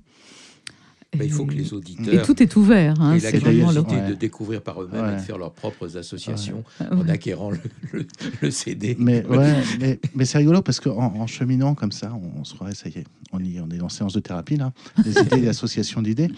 [1.16, 3.00] Bah, il faut que Et- les et auditeurs tout est ouvert.
[3.00, 6.86] Hein, c'est vraiment le- de découvrir par eux-mêmes et de faire leurs propres associations Ouais.
[6.92, 7.58] en acquérant le,
[7.92, 8.06] le-
[8.42, 8.96] le CD.
[8.98, 12.54] Mais, ouais, mais, mais c'est rigolo parce qu'en en cheminant comme ça, on, on se
[12.54, 14.72] croirait, ça y est, on, y, on est en séance de thérapie là,
[15.04, 16.28] les idées, l'association d'idées.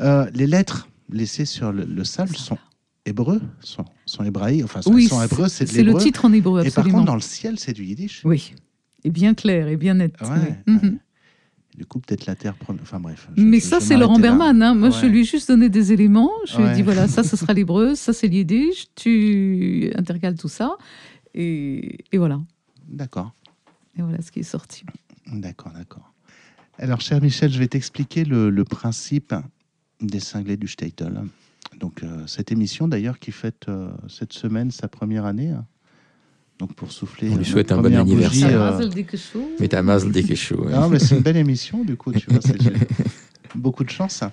[0.00, 2.58] Euh, les lettres laissées sur le, le sable sont
[3.06, 6.70] hébreux, sont, sont hébraïques, enfin sont, Oui, sont hébreux, c'est le titre en hébreu, Et
[6.70, 6.98] par absolument.
[6.98, 8.22] contre, dans le ciel, c'est du yiddish.
[8.24, 8.52] Oui,
[9.04, 10.12] et bien clair et bien net.
[10.20, 10.28] Ouais,
[10.66, 10.74] oui.
[10.74, 10.80] ouais.
[10.82, 10.98] Mhm.
[11.78, 12.82] Du coup, peut-être la terre première.
[12.82, 13.28] Enfin bref.
[13.36, 14.18] je- Mais je- ça, c'est Laurent.
[14.18, 14.60] Berman.
[14.62, 14.74] hein.
[14.74, 16.32] Moi, je lui ai juste donné des éléments.
[16.44, 18.86] Je lui ai dit voilà, ça, ce sera l'hébreu, ça, c'est le yiddish.
[18.96, 20.76] Tu intercales tout ça.
[21.34, 22.40] Et, et voilà.
[22.88, 23.32] D'accord.
[23.96, 24.84] Et voilà ce qui est sorti.
[25.32, 26.12] D'accord, d'accord.
[26.78, 29.32] Alors, cher Michel, je vais t'expliquer le, le principe
[30.00, 31.22] des cinglés du Statel.
[31.78, 35.64] Donc, euh, cette émission, d'ailleurs, qui fête euh, cette semaine sa première année, hein,
[36.58, 37.30] Donc pour souffler.
[37.30, 38.60] On lui souhaite un bon anniversaire.
[39.60, 40.72] Mais t'as Mazel Dekeshu, ouais.
[40.72, 42.40] Non, mais c'est une belle émission, du coup, tu vois,
[43.54, 44.24] beaucoup de chance.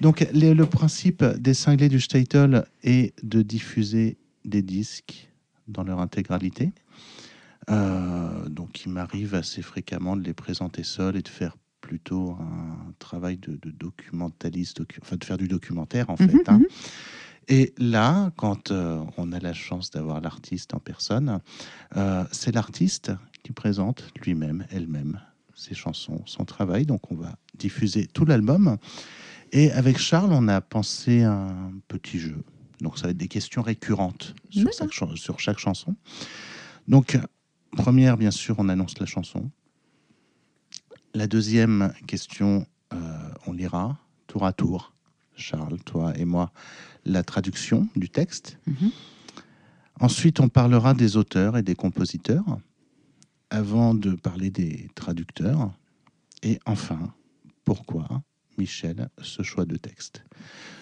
[0.00, 5.28] Donc, les- le principe des cinglés du Statel est de diffuser des disques
[5.68, 6.72] dans leur intégralité.
[7.70, 12.92] Euh, donc, il m'arrive assez fréquemment de les présenter seuls et de faire plutôt un
[12.98, 16.26] travail de, de documentaliste, docu- enfin de faire du documentaire en fait.
[16.26, 16.60] Mhm, hein.
[17.50, 21.40] Et là, quand euh, on a la chance d'avoir l'artiste en personne,
[21.96, 23.10] euh, c'est l'artiste
[23.42, 25.20] qui présente lui-même, elle-même,
[25.56, 26.86] ses chansons, son travail.
[26.86, 28.76] Donc on va diffuser tout l'album.
[29.50, 32.40] Et avec Charles, on a pensé un petit jeu.
[32.80, 35.96] Donc ça va être des questions récurrentes chaque, sur chaque chanson.
[36.86, 37.18] Donc,
[37.72, 39.50] première, bien sûr, on annonce la chanson.
[41.14, 42.96] La deuxième question, euh,
[43.48, 44.94] on lira tour à tour,
[45.40, 46.52] Charles, toi et moi,
[47.04, 48.58] la traduction du texte.
[48.66, 48.90] Mhm.
[50.00, 52.58] Ensuite, on parlera des auteurs et des compositeurs,
[53.50, 55.72] avant de parler des traducteurs.
[56.42, 57.12] Et enfin,
[57.64, 58.22] pourquoi,
[58.56, 60.24] Michel, ce choix de texte?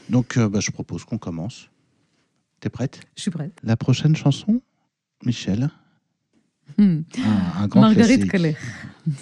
[0.08, 1.68] Donc, euh, bah, je propose qu'on commence.
[2.60, 3.00] T'es prête?
[3.16, 3.58] Je suis prête.
[3.62, 4.60] La prochaine chanson,
[5.24, 5.70] Michel?
[6.76, 7.00] Hmm.
[7.24, 8.56] un, un grand Marguerite classique.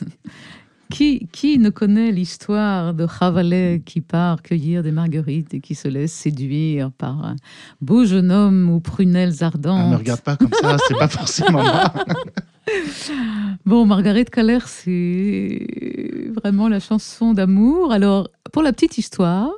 [0.91, 5.89] Qui, qui ne connaît l'histoire de Ravalet qui part cueillir des marguerites et qui se
[5.89, 7.37] laisse séduire par un
[7.81, 9.91] beau jeune homme aux prunelles Ah, ardentes?
[9.91, 11.93] me regarde pas comme ça, c'est pas forcément moi.
[13.65, 15.67] Bon, Margaret Caller, c'est
[16.35, 17.93] vraiment la chanson d'amour.
[17.93, 19.51] Alors, pour la petite histoire,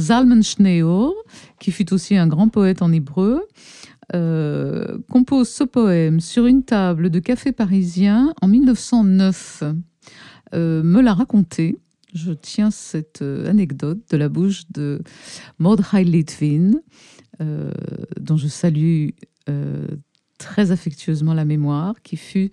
[0.00, 1.12] Zalman Schneor,
[1.60, 3.42] qui fut aussi un grand poète en hébreu,
[4.14, 9.62] euh, compose ce poème sur une table de café parisien en 1909.
[10.54, 11.78] Euh, me l'a raconté.
[12.14, 15.02] Je tiens cette euh, anecdote de la bouche de
[15.58, 16.72] Mordechai Litvin,
[17.40, 17.70] euh,
[18.18, 19.10] dont je salue
[19.48, 19.86] euh,
[20.38, 22.50] très affectueusement la mémoire, qui fut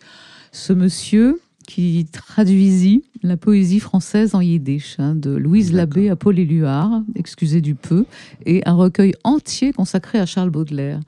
[0.51, 5.73] ce monsieur qui traduisit la poésie française en yiddish, hein, de Louise.
[5.73, 8.05] Labbé à Paul Éluard, excusez du peu,
[8.45, 10.99] et un recueil entier consacré à Charles Baudelaire.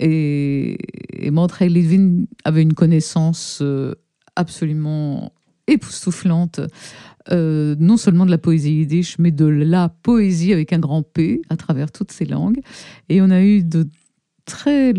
[0.00, 0.78] Et,
[1.12, 3.62] et Mordechai Levin avait une connaissance
[4.34, 5.32] absolument
[5.66, 6.60] époustouflante,
[7.32, 11.42] euh, non seulement de la poésie yiddish, mais de la poésie avec un grand P
[11.48, 12.60] à travers toutes ces langues.
[13.08, 13.88] Et on a eu de
[14.44, 14.94] très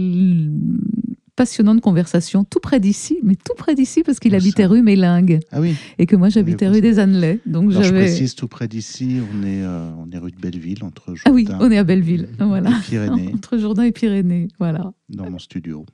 [1.37, 5.39] passionnantes conversations tout près d'ici, mais tout près d'ici parce qu'il Où habitait rue Mélingue
[5.51, 7.39] Ah oui, et que moi j'habitais rue des Annelais.
[7.45, 10.83] Donc Alors, je précise tout près d'ici, on est, euh, on est rue de Belleville,
[10.83, 12.27] entre Ah oui, Jourdain on est à Belleville.
[12.39, 12.71] Voilà.
[12.71, 14.49] et Pyrénées, Entre Jourdain et Pyrénées.
[14.59, 14.91] Voilà.
[15.09, 15.85] dans mon studio.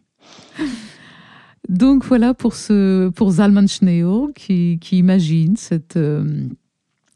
[1.69, 5.97] Donc voilà pour, Zalman Schneor qui, imagine cette.
[5.97, 6.47] euh,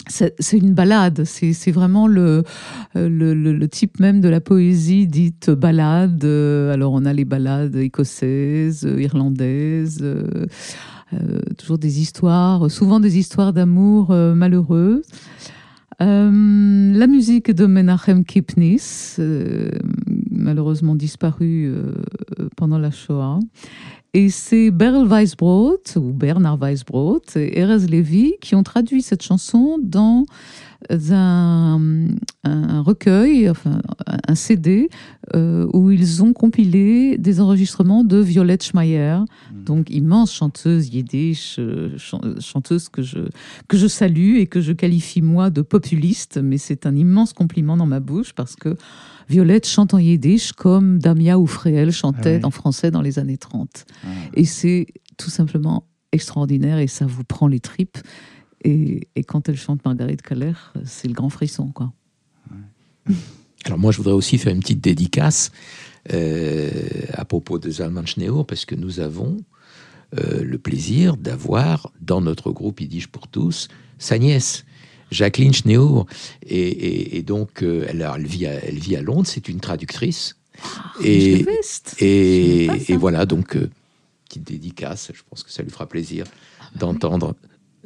[0.10, 2.44] c'est une balade, c'est vraiment le,
[3.70, 6.24] type même de la poésie dite balade.
[6.24, 10.02] Euh, Alors on a les balades écossaises, euh, irlandaises,
[11.58, 15.02] toujours des histoires, souvent des histoires d'amour malheureux.
[16.00, 19.18] La musique de Menachem Kipnis,
[20.48, 21.92] malheureusement disparu euh,
[22.56, 23.40] pendant la Shoah.
[24.20, 29.78] Et c'est Beryl Weisbrot, ou Bernard Weisbrot, et Erez Levy qui ont traduit cette chanson
[29.80, 30.26] dans
[31.12, 31.80] un,
[32.44, 33.80] un recueil, enfin
[34.28, 34.90] un CD,
[35.36, 39.20] euh, où ils ont compilé des enregistrements de Violette Schmeyer,
[39.54, 43.20] donc immense chanteuse yiddish, euh, chan- chanteuse que je,
[43.68, 47.78] que je salue et que je qualifie moi de populiste, mais c'est un immense compliment
[47.78, 48.78] dans ma bouche parce que
[49.30, 52.46] Violette chante en yiddish comme Damia ou Fréhel chantait Ah oui.
[52.46, 53.86] en français dans les années 30.
[54.04, 54.08] Ah.
[54.34, 54.88] Et c'est
[55.18, 57.98] tout simplement extraordinaire et ça vous prend les tripes.
[58.64, 60.54] Et, et quand elle chante Marguerite Caller,
[60.86, 61.92] c'est le grand frisson, quoi.
[63.66, 65.52] Alors moi, je voudrais aussi faire une petite dédicace
[66.14, 66.70] euh,
[67.14, 69.38] à propos de Zalman Schneor, parce que nous avons
[70.18, 74.64] euh, le plaisir d'avoir dans notre groupe Yiddish pour tous sa nièce.
[75.12, 76.06] Jacqueline Schneor.
[76.46, 80.36] Et, et- et donc, euh, elle, vit à, elle vit à Londres, c'est une traductrice.
[81.04, 81.96] et, West.
[82.00, 82.94] et, ça.
[82.94, 83.70] et voilà, donc, euh,
[84.28, 86.26] petite dédicace, je pense que ça lui fera plaisir
[86.76, 87.36] d'entendre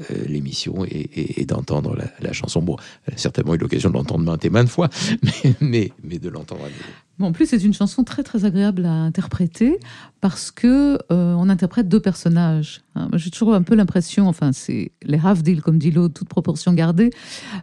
[0.09, 2.61] euh, l'émission et, et- et d'entendre la, la chanson.
[2.61, 4.89] Bon, elle a certainement eu l'occasion de l'entendre maintes et maintes fois,
[5.21, 6.79] mais, mais, mais de l'entendre à nouveau.
[7.23, 9.79] En plus, c'est une chanson très très agréable à interpréter
[10.19, 12.81] parce que euh, on interprète deux personnages.
[12.95, 13.09] hein.
[13.13, 17.09] J'ai toujours un peu l'impression, enfin, c'est les half-deal comme dit l'autre, toute proportion gardée,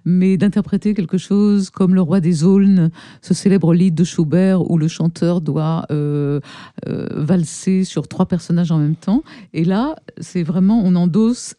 [0.05, 2.90] mais d'interpréter quelque chose comme Le Roi des Aulnes,
[3.23, 6.40] ce célèbre lied de Schubert où le chanteur doit euh,
[6.87, 9.23] euh, valser sur trois personnages en même temps.
[9.53, 11.55] Et là, c'est vraiment, on endosse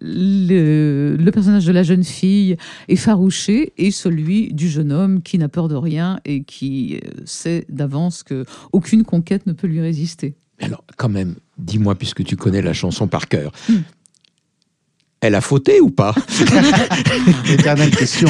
[0.00, 2.56] le, le personnage de la jeune fille
[2.88, 7.64] effarouché et celui du jeune homme qui n'a peur de rien et qui euh, sait
[7.68, 10.34] d'avance que aucune conquête ne peut lui résister.
[10.60, 13.52] Alors, quand même, dis-moi, puisque tu connais la chanson par cœur,
[15.22, 16.14] elle a fauté ou pas?
[17.48, 18.28] Éternelle question.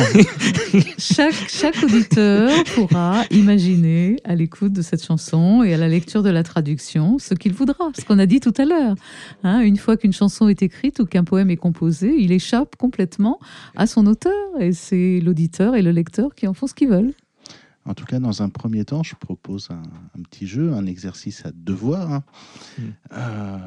[0.98, 6.28] chaque, chaque auditeur pourra imaginer à l'écoute de cette chanson et à la lecture de
[6.28, 8.94] la traduction ce qu'il voudra, ce qu'on a dit tout à l'heure.
[9.42, 13.40] Hein, une fois qu'une chanson est écrite ou qu'un poème est composé, il échappe complètement
[13.74, 17.14] à son auteur et c'est l'auditeur et le lecteur qui en font ce qu'ils veulent.
[17.86, 19.82] En tout cas, dans un premier temps, je propose un,
[20.18, 22.12] un petit jeu, un exercice à devoir.
[22.12, 22.22] Hein.
[22.78, 22.82] Mm.
[23.12, 23.58] Euh,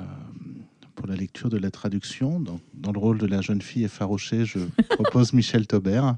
[0.95, 4.45] pour la lecture de la traduction, dans, dans le rôle de la jeune fille effarouchée,
[4.45, 6.17] je propose Michel Taubert.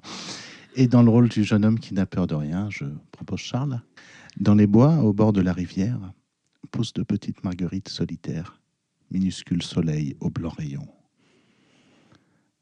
[0.76, 3.82] Et dans le rôle du jeune homme qui n'a peur de rien, je propose Charles.
[4.40, 6.00] Dans les bois, au bord de la rivière,
[6.72, 8.62] poussent de petites marguerites solitaires,
[9.10, 10.88] minuscules soleils au blanc rayon.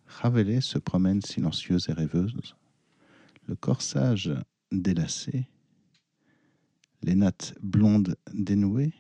[0.06, 2.56] Ravelais se promène silencieuse et rêveuse,
[3.48, 4.32] le corsage
[4.72, 5.48] délacé,
[7.04, 8.94] les nattes blondes dénouées,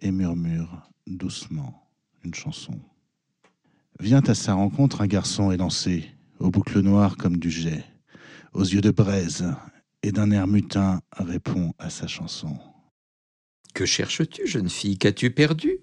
[0.00, 1.83] et murmure doucement
[2.24, 2.80] une chanson.
[4.00, 7.84] Vient à sa rencontre un garçon élancé, aux boucles noires comme du jet,
[8.52, 9.54] aux yeux de braise,
[10.02, 12.58] et d'un air mutin répond à sa chanson.
[13.72, 14.98] Que cherches-tu, jeune fille?
[14.98, 15.78] Qu'as-tu perdu?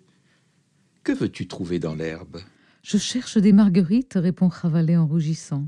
[1.03, 2.41] Que veux-tu trouver dans l'herbe?
[2.83, 5.67] Je cherche des marguerites, répond Ravalet en rougissant.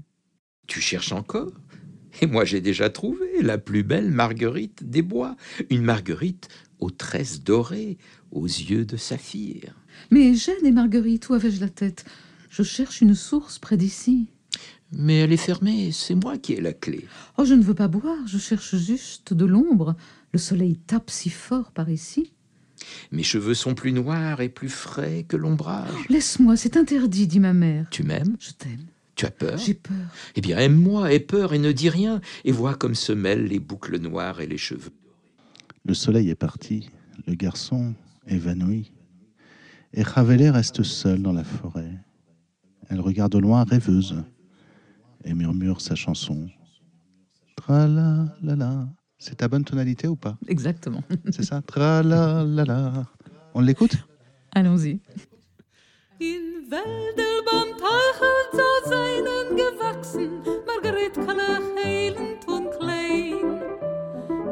[0.67, 1.51] Tu cherches encore?
[2.21, 5.35] Et moi j'ai déjà trouvé la plus belle marguerite des bois,
[5.71, 6.47] une marguerite
[6.79, 7.97] aux tresses dorées,
[8.31, 9.75] aux yeux de saphir.
[10.11, 12.05] Mais j'ai des marguerites, où avais-je la tête?
[12.49, 14.27] Je cherche une source près d'ici.
[14.91, 17.07] Mais elle est fermée, c'est moi qui ai la clé.
[17.37, 19.95] Oh, je ne veux pas boire, je cherche juste de l'ombre.
[20.33, 22.31] Le soleil tape si fort par ici.
[23.11, 25.89] Mes cheveux sont plus noirs et plus frais que l'ombrage.
[26.09, 27.87] Laisse-moi, c'est interdit, dit ma mère.
[27.89, 28.35] Tu m'aimes?
[28.39, 29.57] Je t'aime, Tu as peur?
[29.57, 29.95] J'ai peur.
[30.35, 33.59] Eh bien, aime-moi, aie peur et ne dis rien, et vois comme se mêlent les
[33.59, 34.91] boucles noires et les cheveux.
[35.85, 36.89] Le soleil est parti,
[37.27, 37.93] le garçon
[38.27, 38.91] évanoui,
[39.93, 41.91] et Ravelais reste seule dans la forêt.
[42.89, 44.15] Elle regarde au loin rêveuse
[45.23, 46.49] et murmure sa chanson.
[47.55, 48.87] Tra la la la.
[49.17, 50.37] C'est ta bonne tonalité ou pas?
[50.47, 51.03] Exactement.
[51.31, 51.61] C'est ça?
[51.61, 53.05] Tra la la la.
[53.53, 53.97] On l'écoute?
[54.51, 54.99] Allons-y.
[56.21, 60.43] In beim Teichel zu seinen gewachsen.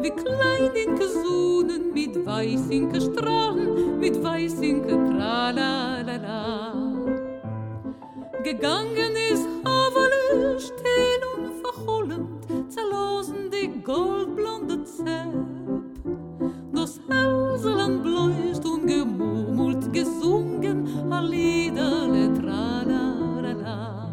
[0.01, 6.73] Wie klein in Gesunen mit weißinke Strahlen, mit weißinke Tralalala.
[8.43, 12.27] Gegangen ist Havale still und verhollend,
[12.67, 15.35] zerlosen die goldblonde Zepp.
[16.73, 24.11] Das Hälseland bläust und gemurmelt, gesungen, a Liederle tralalala.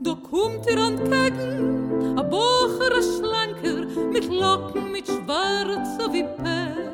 [0.00, 3.39] Da kommt ihr entgegen, a Bocher, a Schlanker,
[4.12, 6.90] mit Locken, mit Schwarze wie Pech.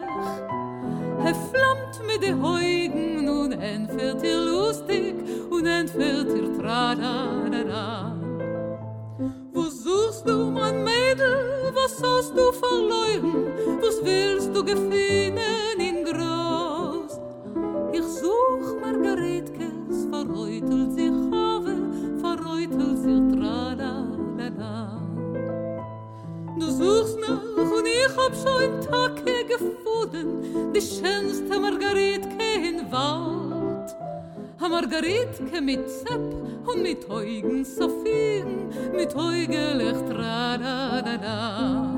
[1.24, 5.14] Er flammt mit den Heugen und entfährt ihr lustig
[5.50, 8.16] und entfährt ihr tralalala.
[9.52, 13.46] Wo suchst du, mein Mädel, was hast du verloren?
[13.80, 17.20] Was willst du gefinnen in groß?
[17.92, 21.06] Ich such Margaretkes, verreutelt sich
[26.78, 33.96] Du suchst noch und ich hab schon Tage gefunden, die schönste Margaretke in Wald.
[34.60, 36.34] A Margaretke mit Zepp
[36.66, 41.94] und mit Augen Saphiren, mit Augelech Tralalala.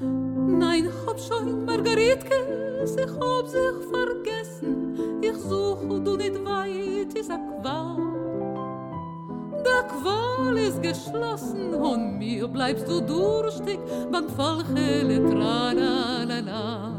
[0.00, 7.38] Nein, hab schon Margaretke, ich hab sich vergessen, ich such du nicht weit, is a
[7.60, 8.05] Qual.
[9.88, 13.78] Qual ist geschlossen und mir bleibst du durstig
[14.10, 16.92] beim Fallchele Tralalala.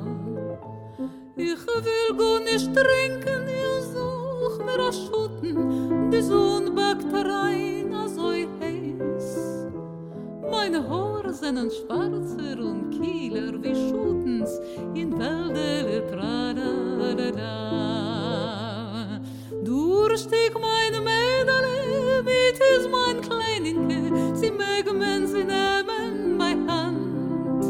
[1.35, 8.07] Ich will gar nicht trinken, ich such mir a Schutten, die Sonne backt rein, a
[8.07, 9.67] so heiß.
[10.49, 14.59] Meine Haare sind schwarzer und kieler wie Schutens
[14.95, 17.57] in Wäldele Tralalala.
[19.63, 21.86] Durstig meine Mädele,
[22.23, 27.65] mit is mein Kleininke, sie mögen sie nehmen bei Hand.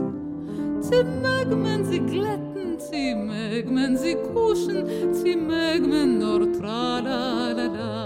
[0.83, 7.97] Sie mögen sie glätten, sie mögen sie kuschen, sie mögen nur tralalala.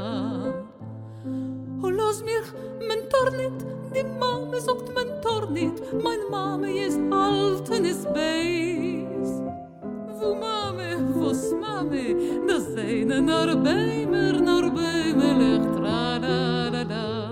[1.84, 2.48] Oh, lass mich,
[2.88, 3.66] mein Tornit,
[3.96, 9.42] die Mame sagt mein Tornit, mein Mame ist alt und ist beis.
[10.20, 12.16] Wo Mame, was Mame,
[12.48, 15.71] das seine nur Beimer, nur Beimer,
[16.32, 17.32] la la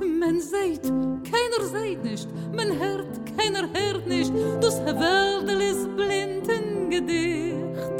[0.00, 0.84] Men seit,
[1.30, 7.96] keiner seit nicht, men hört, keiner hört nicht, das Werdel ist blind in Gedicht.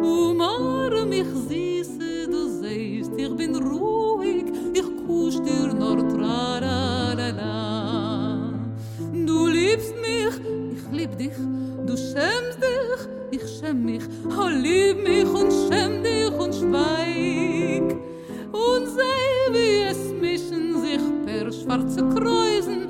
[0.00, 7.30] Umar mich siehste, du seist, ich bin ruhig, ich kusch dir nur tra la la
[7.30, 8.52] la.
[9.12, 10.36] Du liebst mich,
[10.76, 11.36] ich lieb dich,
[11.86, 13.00] du schämst dich,
[13.30, 14.04] ich schäm mich,
[14.38, 18.07] oh lieb mich und schäm dich und schweig.
[18.52, 22.88] Und sei wie es mischen sich per schwarze Kreuzen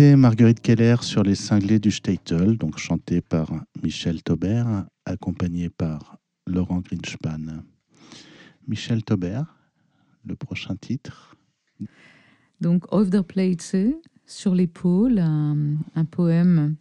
[0.00, 6.80] Marguerite Keller sur les cinglés du Statel, donc chanté par Michel Taubert, accompagné par Laurent
[6.80, 7.62] Greenspan.
[8.66, 9.54] Michel Taubert,
[10.24, 11.36] le prochain titre.
[12.62, 13.94] Donc, Auf der Pleitze,
[14.24, 16.76] sur l'épaule, un, un poème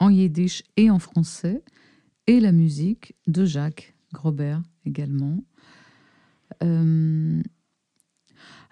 [0.00, 1.62] en yiddish et en français,
[2.26, 5.38] et la musique de Jacques Grobert également.
[6.64, 7.40] Euh,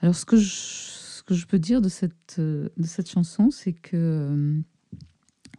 [0.01, 3.73] alors, ce que, je, que je peux dire de cette, euh, de cette chanson, c'est
[3.73, 4.61] que euh,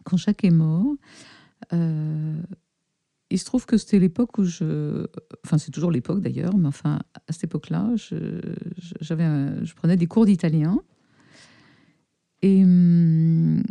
[0.04, 0.94] quand Jacques est mort,
[1.72, 2.40] euh,
[3.30, 5.06] il se trouve que c'était l'époque où je.
[5.44, 8.40] Enfin, c'est toujours l'époque d'ailleurs, mais enfin, à cette époque-là, je,
[9.00, 10.80] je- prenais des cours d'italien.
[12.42, 13.62] Et hum,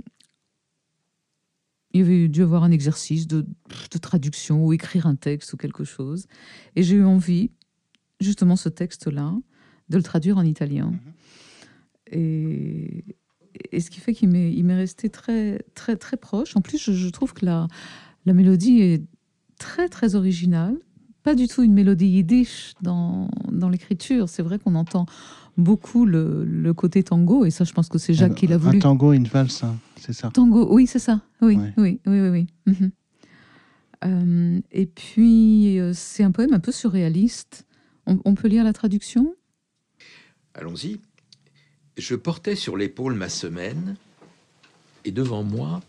[1.93, 3.41] il y avait dû avoir un exercice de,
[3.91, 6.27] de traduction ou écrire un texte ou quelque chose.
[6.75, 7.51] Et j'ai eu envie,
[8.19, 9.33] justement, ce texte-là,
[9.87, 10.91] de le traduire en italien.
[12.11, 13.03] Et,
[13.71, 16.55] et ce qui fait qu'il m'est, il m'est resté très, très, très proche.
[16.55, 17.67] En plus, je, je trouve que la,
[18.25, 19.03] la mélodie est
[19.59, 20.77] très, très originale.
[21.23, 24.29] Pas du tout une mélodie yiddish dans, dans l'écriture.
[24.29, 25.05] C'est vrai qu'on entend
[25.57, 28.59] beaucoup le, le côté tango, et ça, je pense que c'est Jacques qui l'a Un
[28.59, 28.79] voulu.
[28.79, 30.29] tango, une valse, hein, c'est ça.
[30.31, 31.21] Tango, oui, c'est ça.
[31.41, 31.73] Oui, Ouais.
[31.77, 32.29] oui, oui, oui.
[32.67, 32.73] oui.
[32.73, 32.91] Mhm.
[34.03, 37.65] Euh, et puis, euh, c'est un poème un peu surréaliste.
[38.05, 39.33] On, on peut lire la traduction?
[40.53, 40.99] Allons-y.
[41.97, 43.95] Je portais sur l'épaule ma semaine,
[45.05, 45.81] et devant moi,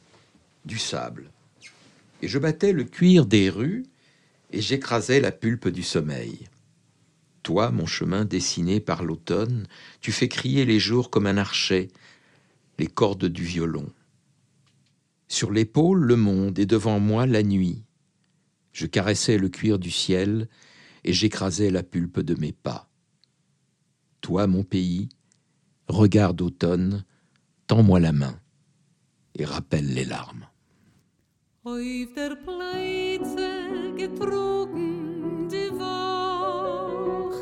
[0.64, 1.30] du sable.
[2.22, 3.84] Et je battais le cuir des rues,
[4.52, 6.48] et j'écrasais la pulpe du sommeil.
[7.42, 9.66] Toi, mon chemin dessiné par l'automne,
[10.00, 11.88] tu fais crier les jours comme un archet,
[12.78, 13.90] les cordes du violon.
[15.28, 17.82] Sur l'épaule, le monde, et devant moi, la nuit.
[18.72, 20.48] Je caressais le cuir du ciel,
[21.02, 22.88] et j'écrasais la pulpe de mes pas.
[24.20, 25.08] Toi, mon pays,
[25.88, 27.04] regarde automne,
[27.66, 28.34] tends-moi la main
[29.34, 30.46] et rappelle les larmes.
[31.64, 33.48] Auf der Pleitze
[33.96, 37.36] getrogen die Wach,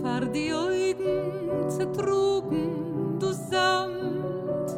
[0.00, 4.70] vor die Augen zertrugen du Samt,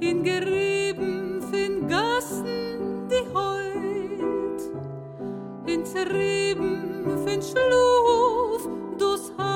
[0.00, 4.60] in Gerieben fin Gassen die Heut,
[5.66, 9.55] in Zerrieben fin Schluf dus Harte.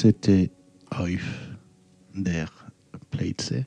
[0.00, 0.52] C'était
[1.00, 1.50] Oif
[2.14, 2.46] der
[3.10, 3.64] Pleitze,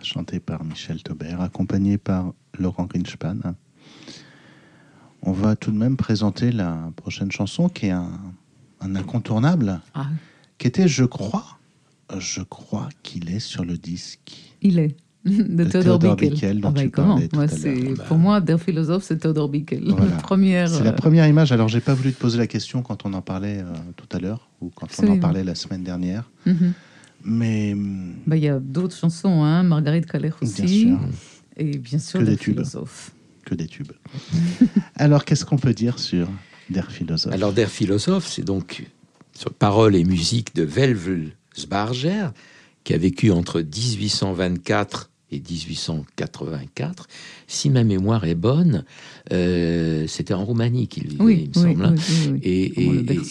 [0.00, 3.36] chanté par Michel Taubert, accompagné par Laurent Greenspan.
[5.20, 8.08] On va tout de même présenter la prochaine chanson qui est un,
[8.80, 10.06] un incontournable, Ah,
[10.56, 11.58] qui était, je crois,
[12.18, 14.54] je crois qu'il est sur le disque.
[14.62, 14.96] il est.
[15.26, 16.30] De De Theodor Theodor Bickel.
[16.32, 17.94] Bickel, dont Ah bah, tu comment tout Moi, à.
[17.94, 18.04] Bah.
[18.08, 19.84] Pour moi, Der Philosophe, c'est Theodor Bickel.
[19.86, 20.16] Voilà.
[20.16, 21.52] Première, C'est la euh, première image.
[21.52, 24.18] Alors, j'ai pas voulu te poser la question quand on en parlait euh, tout à
[24.18, 26.30] l'heure ou quand on en parlait la semaine dernière.
[26.46, 26.72] mhm.
[27.22, 30.62] Mais hum, Bah, Il y a d'autres chansons, hein, Marguerite Kaller aussi.
[30.86, 31.00] bien sûr,
[31.58, 32.62] Et bien sûr, Que des tubes.
[33.44, 33.92] Que des tubes.
[34.96, 36.28] Alors, qu'est-ce qu'on peut dire sur
[36.70, 37.32] Der Philosophe?
[37.34, 38.86] Alors, Der Philosophe, c'est donc
[39.34, 42.28] sur paroles et musique de Velvel Sbarger,
[42.84, 47.06] qui a vécu entre 1824 et 1884.
[47.46, 48.84] Si ma mémoire est bonne,
[49.32, 51.84] euh, c'était en Roumanie qu'il vivait, Oui, il me oui, semble.
[51.84, 51.94] hein.
[52.32, 52.40] oui.
[52.42, 52.72] Et,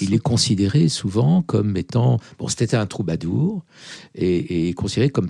[0.02, 2.20] il est considéré souvent comme étant.
[2.38, 3.64] Bon, c'était un troubadour,
[4.16, 5.30] et, et considéré comme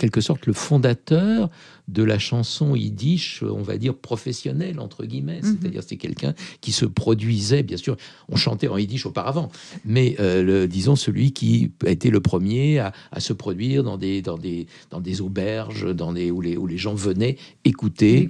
[0.00, 1.50] quelque sorte le fondateur
[1.88, 5.40] de la chanson yiddish, on va dire professionnelle, entre guillemets.
[5.42, 5.58] Mhm.
[5.60, 7.96] C'est-à-dire, c'est quelqu'un qui se produisait, bien sûr,
[8.28, 9.50] on chantait en yiddish auparavant,
[9.84, 13.98] mais euh, le- disons celui qui a été le premier à, à se produire dans
[13.98, 18.28] des, dans des, dans des auberges, dans des, où, les, où les gens venaient écouter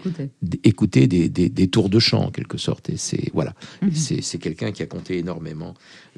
[0.65, 2.91] écouter des, des- des tours de chant en quelque sorte.
[2.91, 3.55] Et c'est voilà,
[3.95, 5.75] c'est c'est quelqu'un qui a compté énormément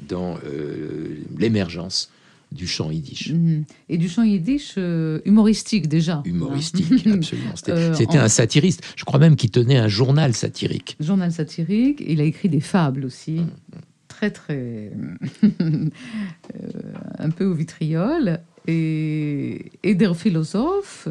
[0.07, 2.09] dans euh, l'émergence
[2.53, 3.31] du chant yiddish.
[3.31, 3.63] Mhm.
[3.89, 6.21] Et du chant yiddish euh, humoristique déjà.
[6.25, 7.11] Humoristique, Hein.
[7.15, 7.55] absolument.
[7.55, 8.81] C'était Euh, c'était en- un satiriste.
[8.95, 10.95] Je crois même qu'il tenait un journal satirique.
[10.99, 12.01] Journal satirique.
[12.07, 13.41] Il a écrit des fables aussi.
[14.07, 14.91] Très, très.
[15.43, 15.89] euh,
[17.19, 18.39] un peu au vitriol.
[18.67, 21.07] Et, et Der Philosophe.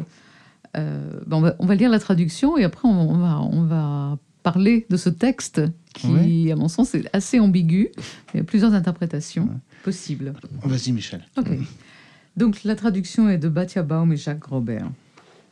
[0.77, 3.63] euh, ben, on, va, on va lire la traduction et après on, on va, on
[3.63, 5.61] va parler de ce texte
[5.93, 6.51] qui, Ouais.
[6.51, 7.89] à mon sens, est assez ambigu.
[8.33, 9.49] Il y a plusieurs interprétations Ouais.
[9.83, 10.33] Possibles.
[10.63, 11.23] Vas-y, Michel.
[11.37, 11.49] Ok.
[12.35, 14.89] Donc la traduction est de Batia Baum et Jacques Robert.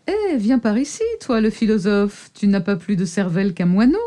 [0.08, 2.32] Eh, viens par ici, toi le philosophe.
[2.34, 4.00] Tu n'as pas plus de cervelle qu'un moineau.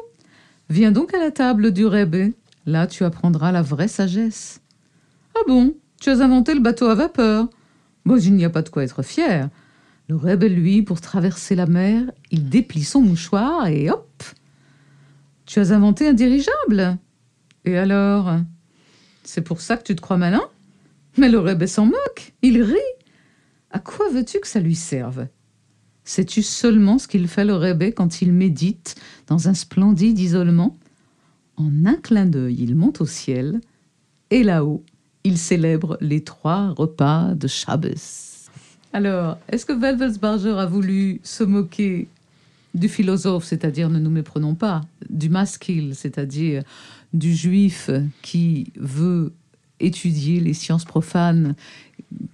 [0.70, 2.32] Viens donc à la table du Rebbe.
[2.66, 4.60] Là, tu apprendras la vraie sagesse.
[5.36, 5.74] Ah bon?
[6.00, 7.48] Tu as inventé le bateau à vapeur
[8.04, 9.48] Bon, il n'y a pas de quoi être fier.
[10.08, 14.22] Le Rebbe, lui, pour traverser la mer, il déplie son mouchoir et hop
[15.46, 16.98] Tu as inventé un dirigeable
[17.64, 18.36] Et alors?
[19.24, 20.42] C'est pour ça que tu te crois malin
[21.16, 22.76] mais le Rebbe s'en moque, il rit.
[23.70, 25.26] À quoi veux-tu que ça lui serve?
[26.04, 28.96] Sais-tu seulement ce qu'il fait le Rebbe quand il médite
[29.26, 30.76] dans un splendide isolement?
[31.56, 33.60] En un clin d'œil, il monte au ciel,
[34.30, 34.82] et là-haut,
[35.22, 38.48] il célèbre les trois repas de Shabbos.
[38.92, 42.08] Alors, est-ce que Velvelsbarger a voulu se moquer
[42.74, 46.62] du philosophe, c'est-à-dire, ne nous méprenons pas, du maskil, c'est-à-dire
[47.12, 47.90] du juif
[48.22, 49.32] qui veut
[49.80, 51.54] étudier les sciences profanes,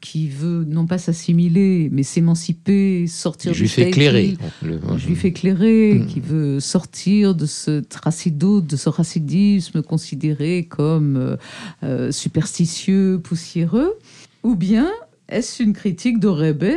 [0.01, 4.37] qui veut non pas s'assimiler, mais s'émanciper, sortir Juif du éclairé.
[4.63, 6.07] Le- juif éclairé, Mm.
[6.07, 11.37] qui veut sortir de ce tracido, de ce racidisme considéré comme euh,
[11.83, 13.95] euh, superstitieux, poussiéreux,
[14.43, 14.89] ou bien
[15.29, 16.73] est-ce une critique de Rebbe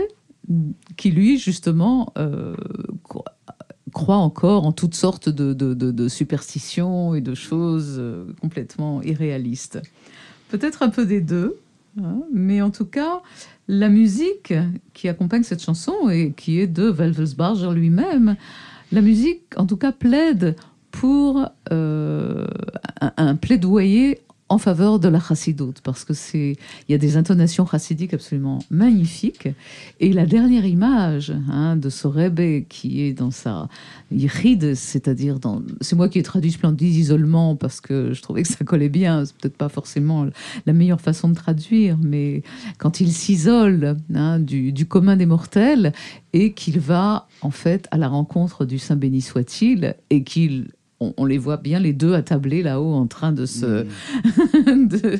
[0.98, 2.56] qui, lui, justement, euh,
[3.94, 9.02] cro- croit encore en toutes sortes de, de- de- superstitions et de choses euh, complètement
[9.02, 9.82] irréalistes.
[10.50, 11.56] Peut-être un peu des deux,
[12.02, 13.22] hein, mais en tout cas,
[13.68, 14.54] la musique
[14.94, 18.36] qui accompagne cette chanson et qui est de Velvelsbarger lui-même,
[18.92, 20.56] la musique, en tout cas, plaide
[20.92, 22.46] pour euh,
[23.02, 24.20] un, un plaidoyer
[24.54, 26.56] en faveur de la chassidoute, parce que c'est,
[26.88, 29.50] il y a des intonations chassidiques absolument magnifiques.
[30.00, 33.68] Et la dernière image hein, de ce Rebbe qui est dans sa
[34.12, 38.50] yichid, c'est-à-dire dans, c'est moi qui ai traduit Splendide Isolement parce que je trouvais que
[38.50, 39.26] ça collait bien.
[39.26, 40.28] C'est peut-être pas forcément
[40.68, 42.44] la meilleure façon de traduire, mais
[42.78, 45.94] quand il s'isole hein, du, du commun des mortels
[46.34, 50.68] et qu'il va en fait à la rencontre du Saint béni soit-il et qu'il
[51.00, 53.86] on, on les voit bien les deux attablés là-haut en train de se
[54.66, 55.20] de,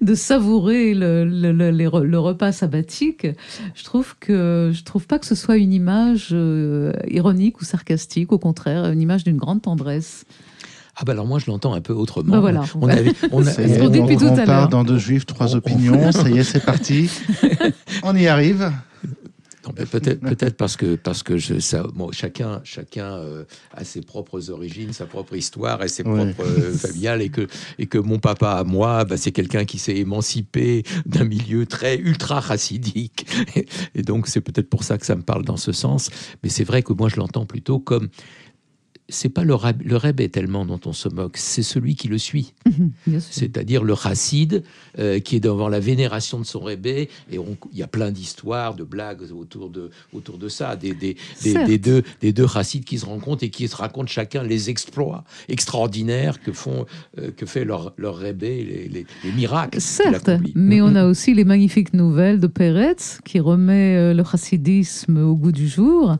[0.00, 3.26] de savourer le, le- le- les re- le repas sabbatique.
[3.74, 8.32] Je trouve que je trouve pas que ce soit une image euh, ironique ou sarcastique,
[8.32, 10.24] au contraire, une image d'une grande tendresse.
[10.96, 12.32] Ah bah alors moi je l'entends un peu autrement.
[12.32, 12.64] Bah voilà.
[12.78, 13.50] On avait, on a-
[13.80, 16.12] on, on à part dans deux juifs, trois On- on- opinions.
[16.12, 17.10] Ça y est, c'est parti.
[18.02, 18.70] On y arrive.
[19.90, 24.50] Peut-être, peut-être parce que parce que je, ça, bon, chacun chacun euh, a ses propres
[24.50, 26.32] origines, sa propre histoire et ses Ouais.
[26.32, 27.46] propres euh, familiales et que
[27.78, 31.96] et que mon papa à moi, bah, c'est quelqu'un qui s'est émancipé d'un milieu très
[31.96, 35.72] ultra racidique et, et donc c'est peut-être pour ça que ça me parle dans ce
[35.72, 36.10] sens.
[36.42, 38.08] Mais c'est vrai que moi je l'entends plutôt comme
[39.12, 42.54] c'est pas le rebbe tellement dont on se moque, c'est celui qui le suit.
[43.20, 44.62] C'est-à-dire le chassid
[44.98, 47.08] euh, qui est devant la vénération de son rébé.
[47.30, 47.38] Et
[47.72, 51.78] il y a plein d'histoires, de blagues autour de, autour de ça, des, des, des,
[51.78, 52.46] deux, des deux
[52.84, 56.86] qui se rencontrent et qui se racontent chacun les exploits extraordinaires que, font,
[57.18, 59.80] euh, que fait leur, leur les, les, les miracles.
[59.80, 65.18] Certes, mais on a aussi les magnifiques nouvelles de Peretz qui remet euh, le chassidisme
[65.18, 66.16] au goût du jour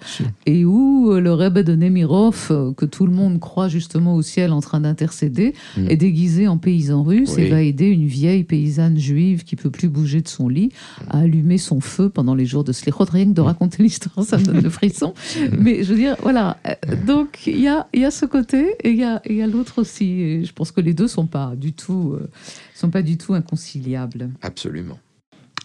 [0.47, 4.61] et où le Rebbe de Nemirov, que tout le monde croit justement au ciel en
[4.61, 5.87] train d'intercéder, Mm.
[5.91, 7.43] est déguisé en paysan russe Oui.
[7.45, 10.71] et va aider une vieille paysanne juive qui peut plus bouger de son lit
[11.09, 13.05] à allumer son feu pendant les jours de Slichot.
[13.11, 15.15] Rien que de raconter l'histoire, ça me donne le frisson.
[15.59, 16.59] Mais je veux dire, voilà.
[16.67, 16.75] euh,
[17.07, 19.43] Donc il y a, il y a ce côté et il y a, il y
[19.43, 20.05] a l'autre aussi.
[20.23, 22.29] Et je pense que les deux sont pas du tout, euh,
[22.75, 24.31] sont pas du tout inconciliables.
[24.43, 24.99] Absolument.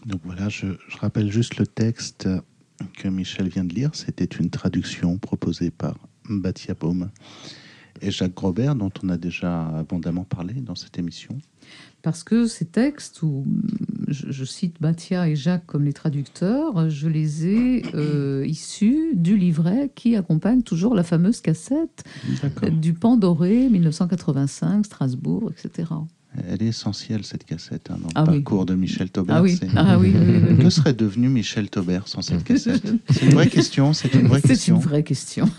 [0.06, 2.30] Donc voilà, je, je rappelle juste le texte
[2.98, 3.90] que Michel vient de lire.
[3.94, 5.96] C'était une traduction proposée par
[6.30, 7.10] Batia Baum
[8.02, 11.38] et Jacques Grobert, dont on a déjà abondamment parlé dans cette émission.
[12.02, 13.46] Parce que ces textes, où
[14.08, 19.36] je, je cite Batia et Jacques comme les traducteurs, je les ai euh, issus du
[19.36, 22.04] livret qui accompagne toujours la fameuse cassette
[22.72, 25.92] du Pan Doré 1985, Strasbourg, etc.
[26.50, 28.42] Elle est essentielle, cette cassette, hein, dans Ah le oui.
[28.42, 29.38] parcours de Michel Taubert.
[29.38, 30.14] Ah oui, ah oui.
[30.60, 32.84] Que serait devenu Michel Taubert sans cette cassette?
[33.10, 33.94] C'est une vraie question.
[33.94, 34.76] C'est une vraie C'est question.
[34.76, 35.50] une vraie question.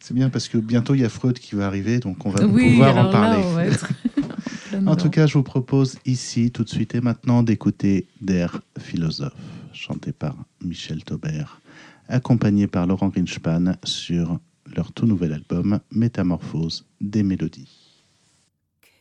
[0.00, 2.44] C'est bien parce que bientôt il y a Freud qui va arriver, donc on va
[2.46, 3.68] oui, pouvoir en là, parler.
[3.68, 3.88] être
[4.86, 9.32] En tout cas, je vous propose ici, tout de suite et maintenant, d'écouter Der Philosophe,
[9.72, 11.60] chanté par Michel Taubert,
[12.08, 14.38] accompagné par Laurent Grinspan sur
[14.76, 17.85] leur tout nouvel album Métamorphose des mélodies.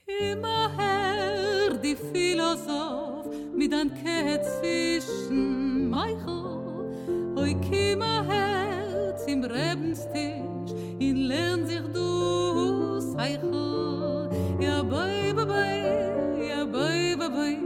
[0.07, 3.25] Kimmerher die Philosoph
[3.55, 7.33] mit ein Kehet zwischen Meichel.
[7.35, 14.29] Oi kimmerher zum Rebenstisch in lern sich du Seichel.
[14.59, 17.57] Ja boi boi boi, ja boi boi boi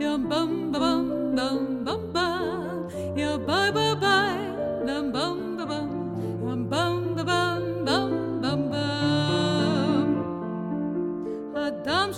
[0.00, 5.41] Ja bam bam bam bam bam Ja boi boi boi, bam bam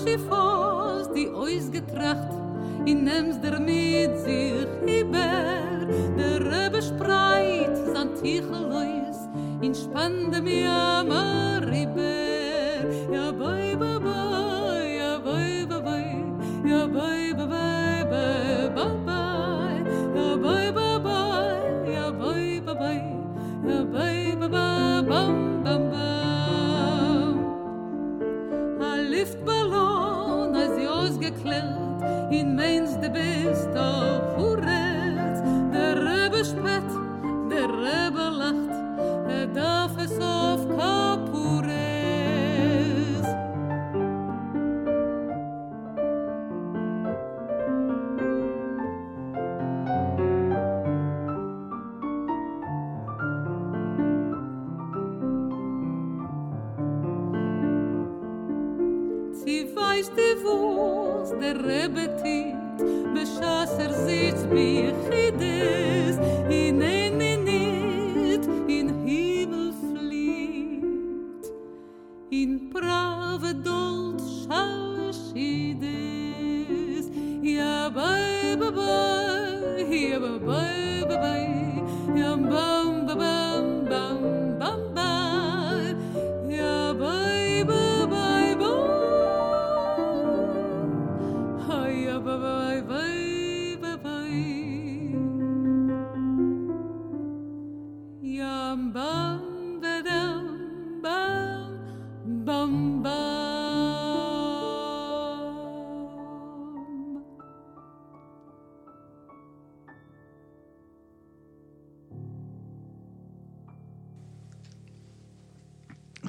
[0.04, 2.32] schiffos die ois getracht
[2.84, 5.88] in nems der mit sich hiber.
[6.18, 9.18] Der Rebbe spreit san Tichelois
[9.62, 11.10] in spande mir am
[11.70, 12.84] Riber.
[13.12, 13.63] Ja boi
[31.34, 34.33] sie ausgeklärt in meins de bist auf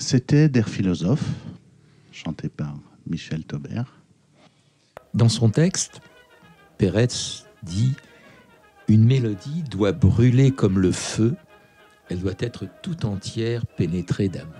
[0.07, 1.27] C'était Der Philosophe,
[2.11, 2.75] chanté par
[3.07, 3.91] Michel Taubert.
[5.15, 5.99] Dans son texte,
[6.77, 7.07] Pérez
[7.63, 7.95] dit
[8.87, 11.33] Une mélodie doit brûler comme le feu,
[12.07, 14.53] elle doit être tout entière pénétrée d'amour.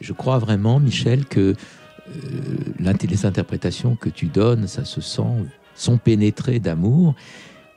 [0.00, 1.54] Je crois vraiment, Michel, que
[2.08, 5.44] euh, les interprétations que tu donnes, ça se sent,
[5.74, 7.14] sont pénétrées d'amour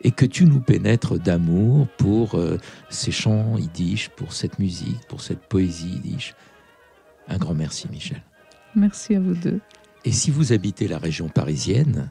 [0.01, 2.57] et que tu nous pénètres d'amour pour euh,
[2.89, 6.35] ces chants yiddish, pour cette musique, pour cette poésie yiddish.
[7.27, 8.21] Un grand merci, Michel.
[8.75, 9.59] Merci à vous deux.
[10.05, 12.09] Et si vous habitez la région parisienne,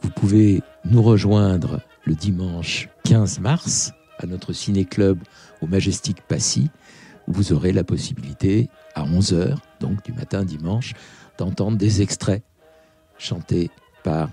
[0.00, 5.18] vous pouvez nous rejoindre le dimanche 15 mars à notre ciné-club
[5.60, 6.70] au Majestic Passy,
[7.26, 10.94] où vous aurez la possibilité à 11h, donc du matin dimanche,
[11.36, 12.42] d'entendre des extraits
[13.18, 13.70] chantés
[14.02, 14.30] par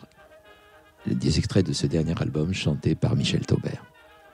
[1.07, 3.83] des extraits de ce dernier album chanté par Michel Taubert.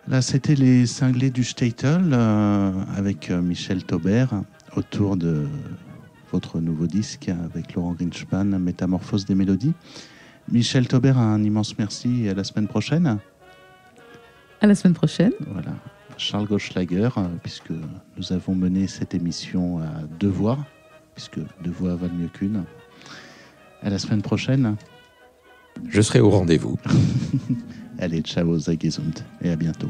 [0.08, 4.42] Là, c'était les cinglés du Statel euh, avec euh, Michel Taubert
[4.76, 5.48] autour de
[6.32, 9.74] votre nouveau disque avec Laurent Grinspan, Métamorphose des mélodies.
[10.52, 13.20] Michel Taubert, un immense merci et à la semaine prochaine.
[14.60, 15.34] À la semaine prochaine.
[15.48, 15.74] Voilà.
[16.18, 17.72] Charles Gauchlager, euh, puisque
[18.18, 20.58] nous avons mené cette émission à deux voix,
[21.16, 22.64] puisque deux voix valent mieux qu'une.
[23.84, 24.78] À la semaine prochaine.
[25.90, 26.78] Je serai au rendez-vous.
[28.00, 29.90] Allez, ciao, Zagesund, et à bientôt.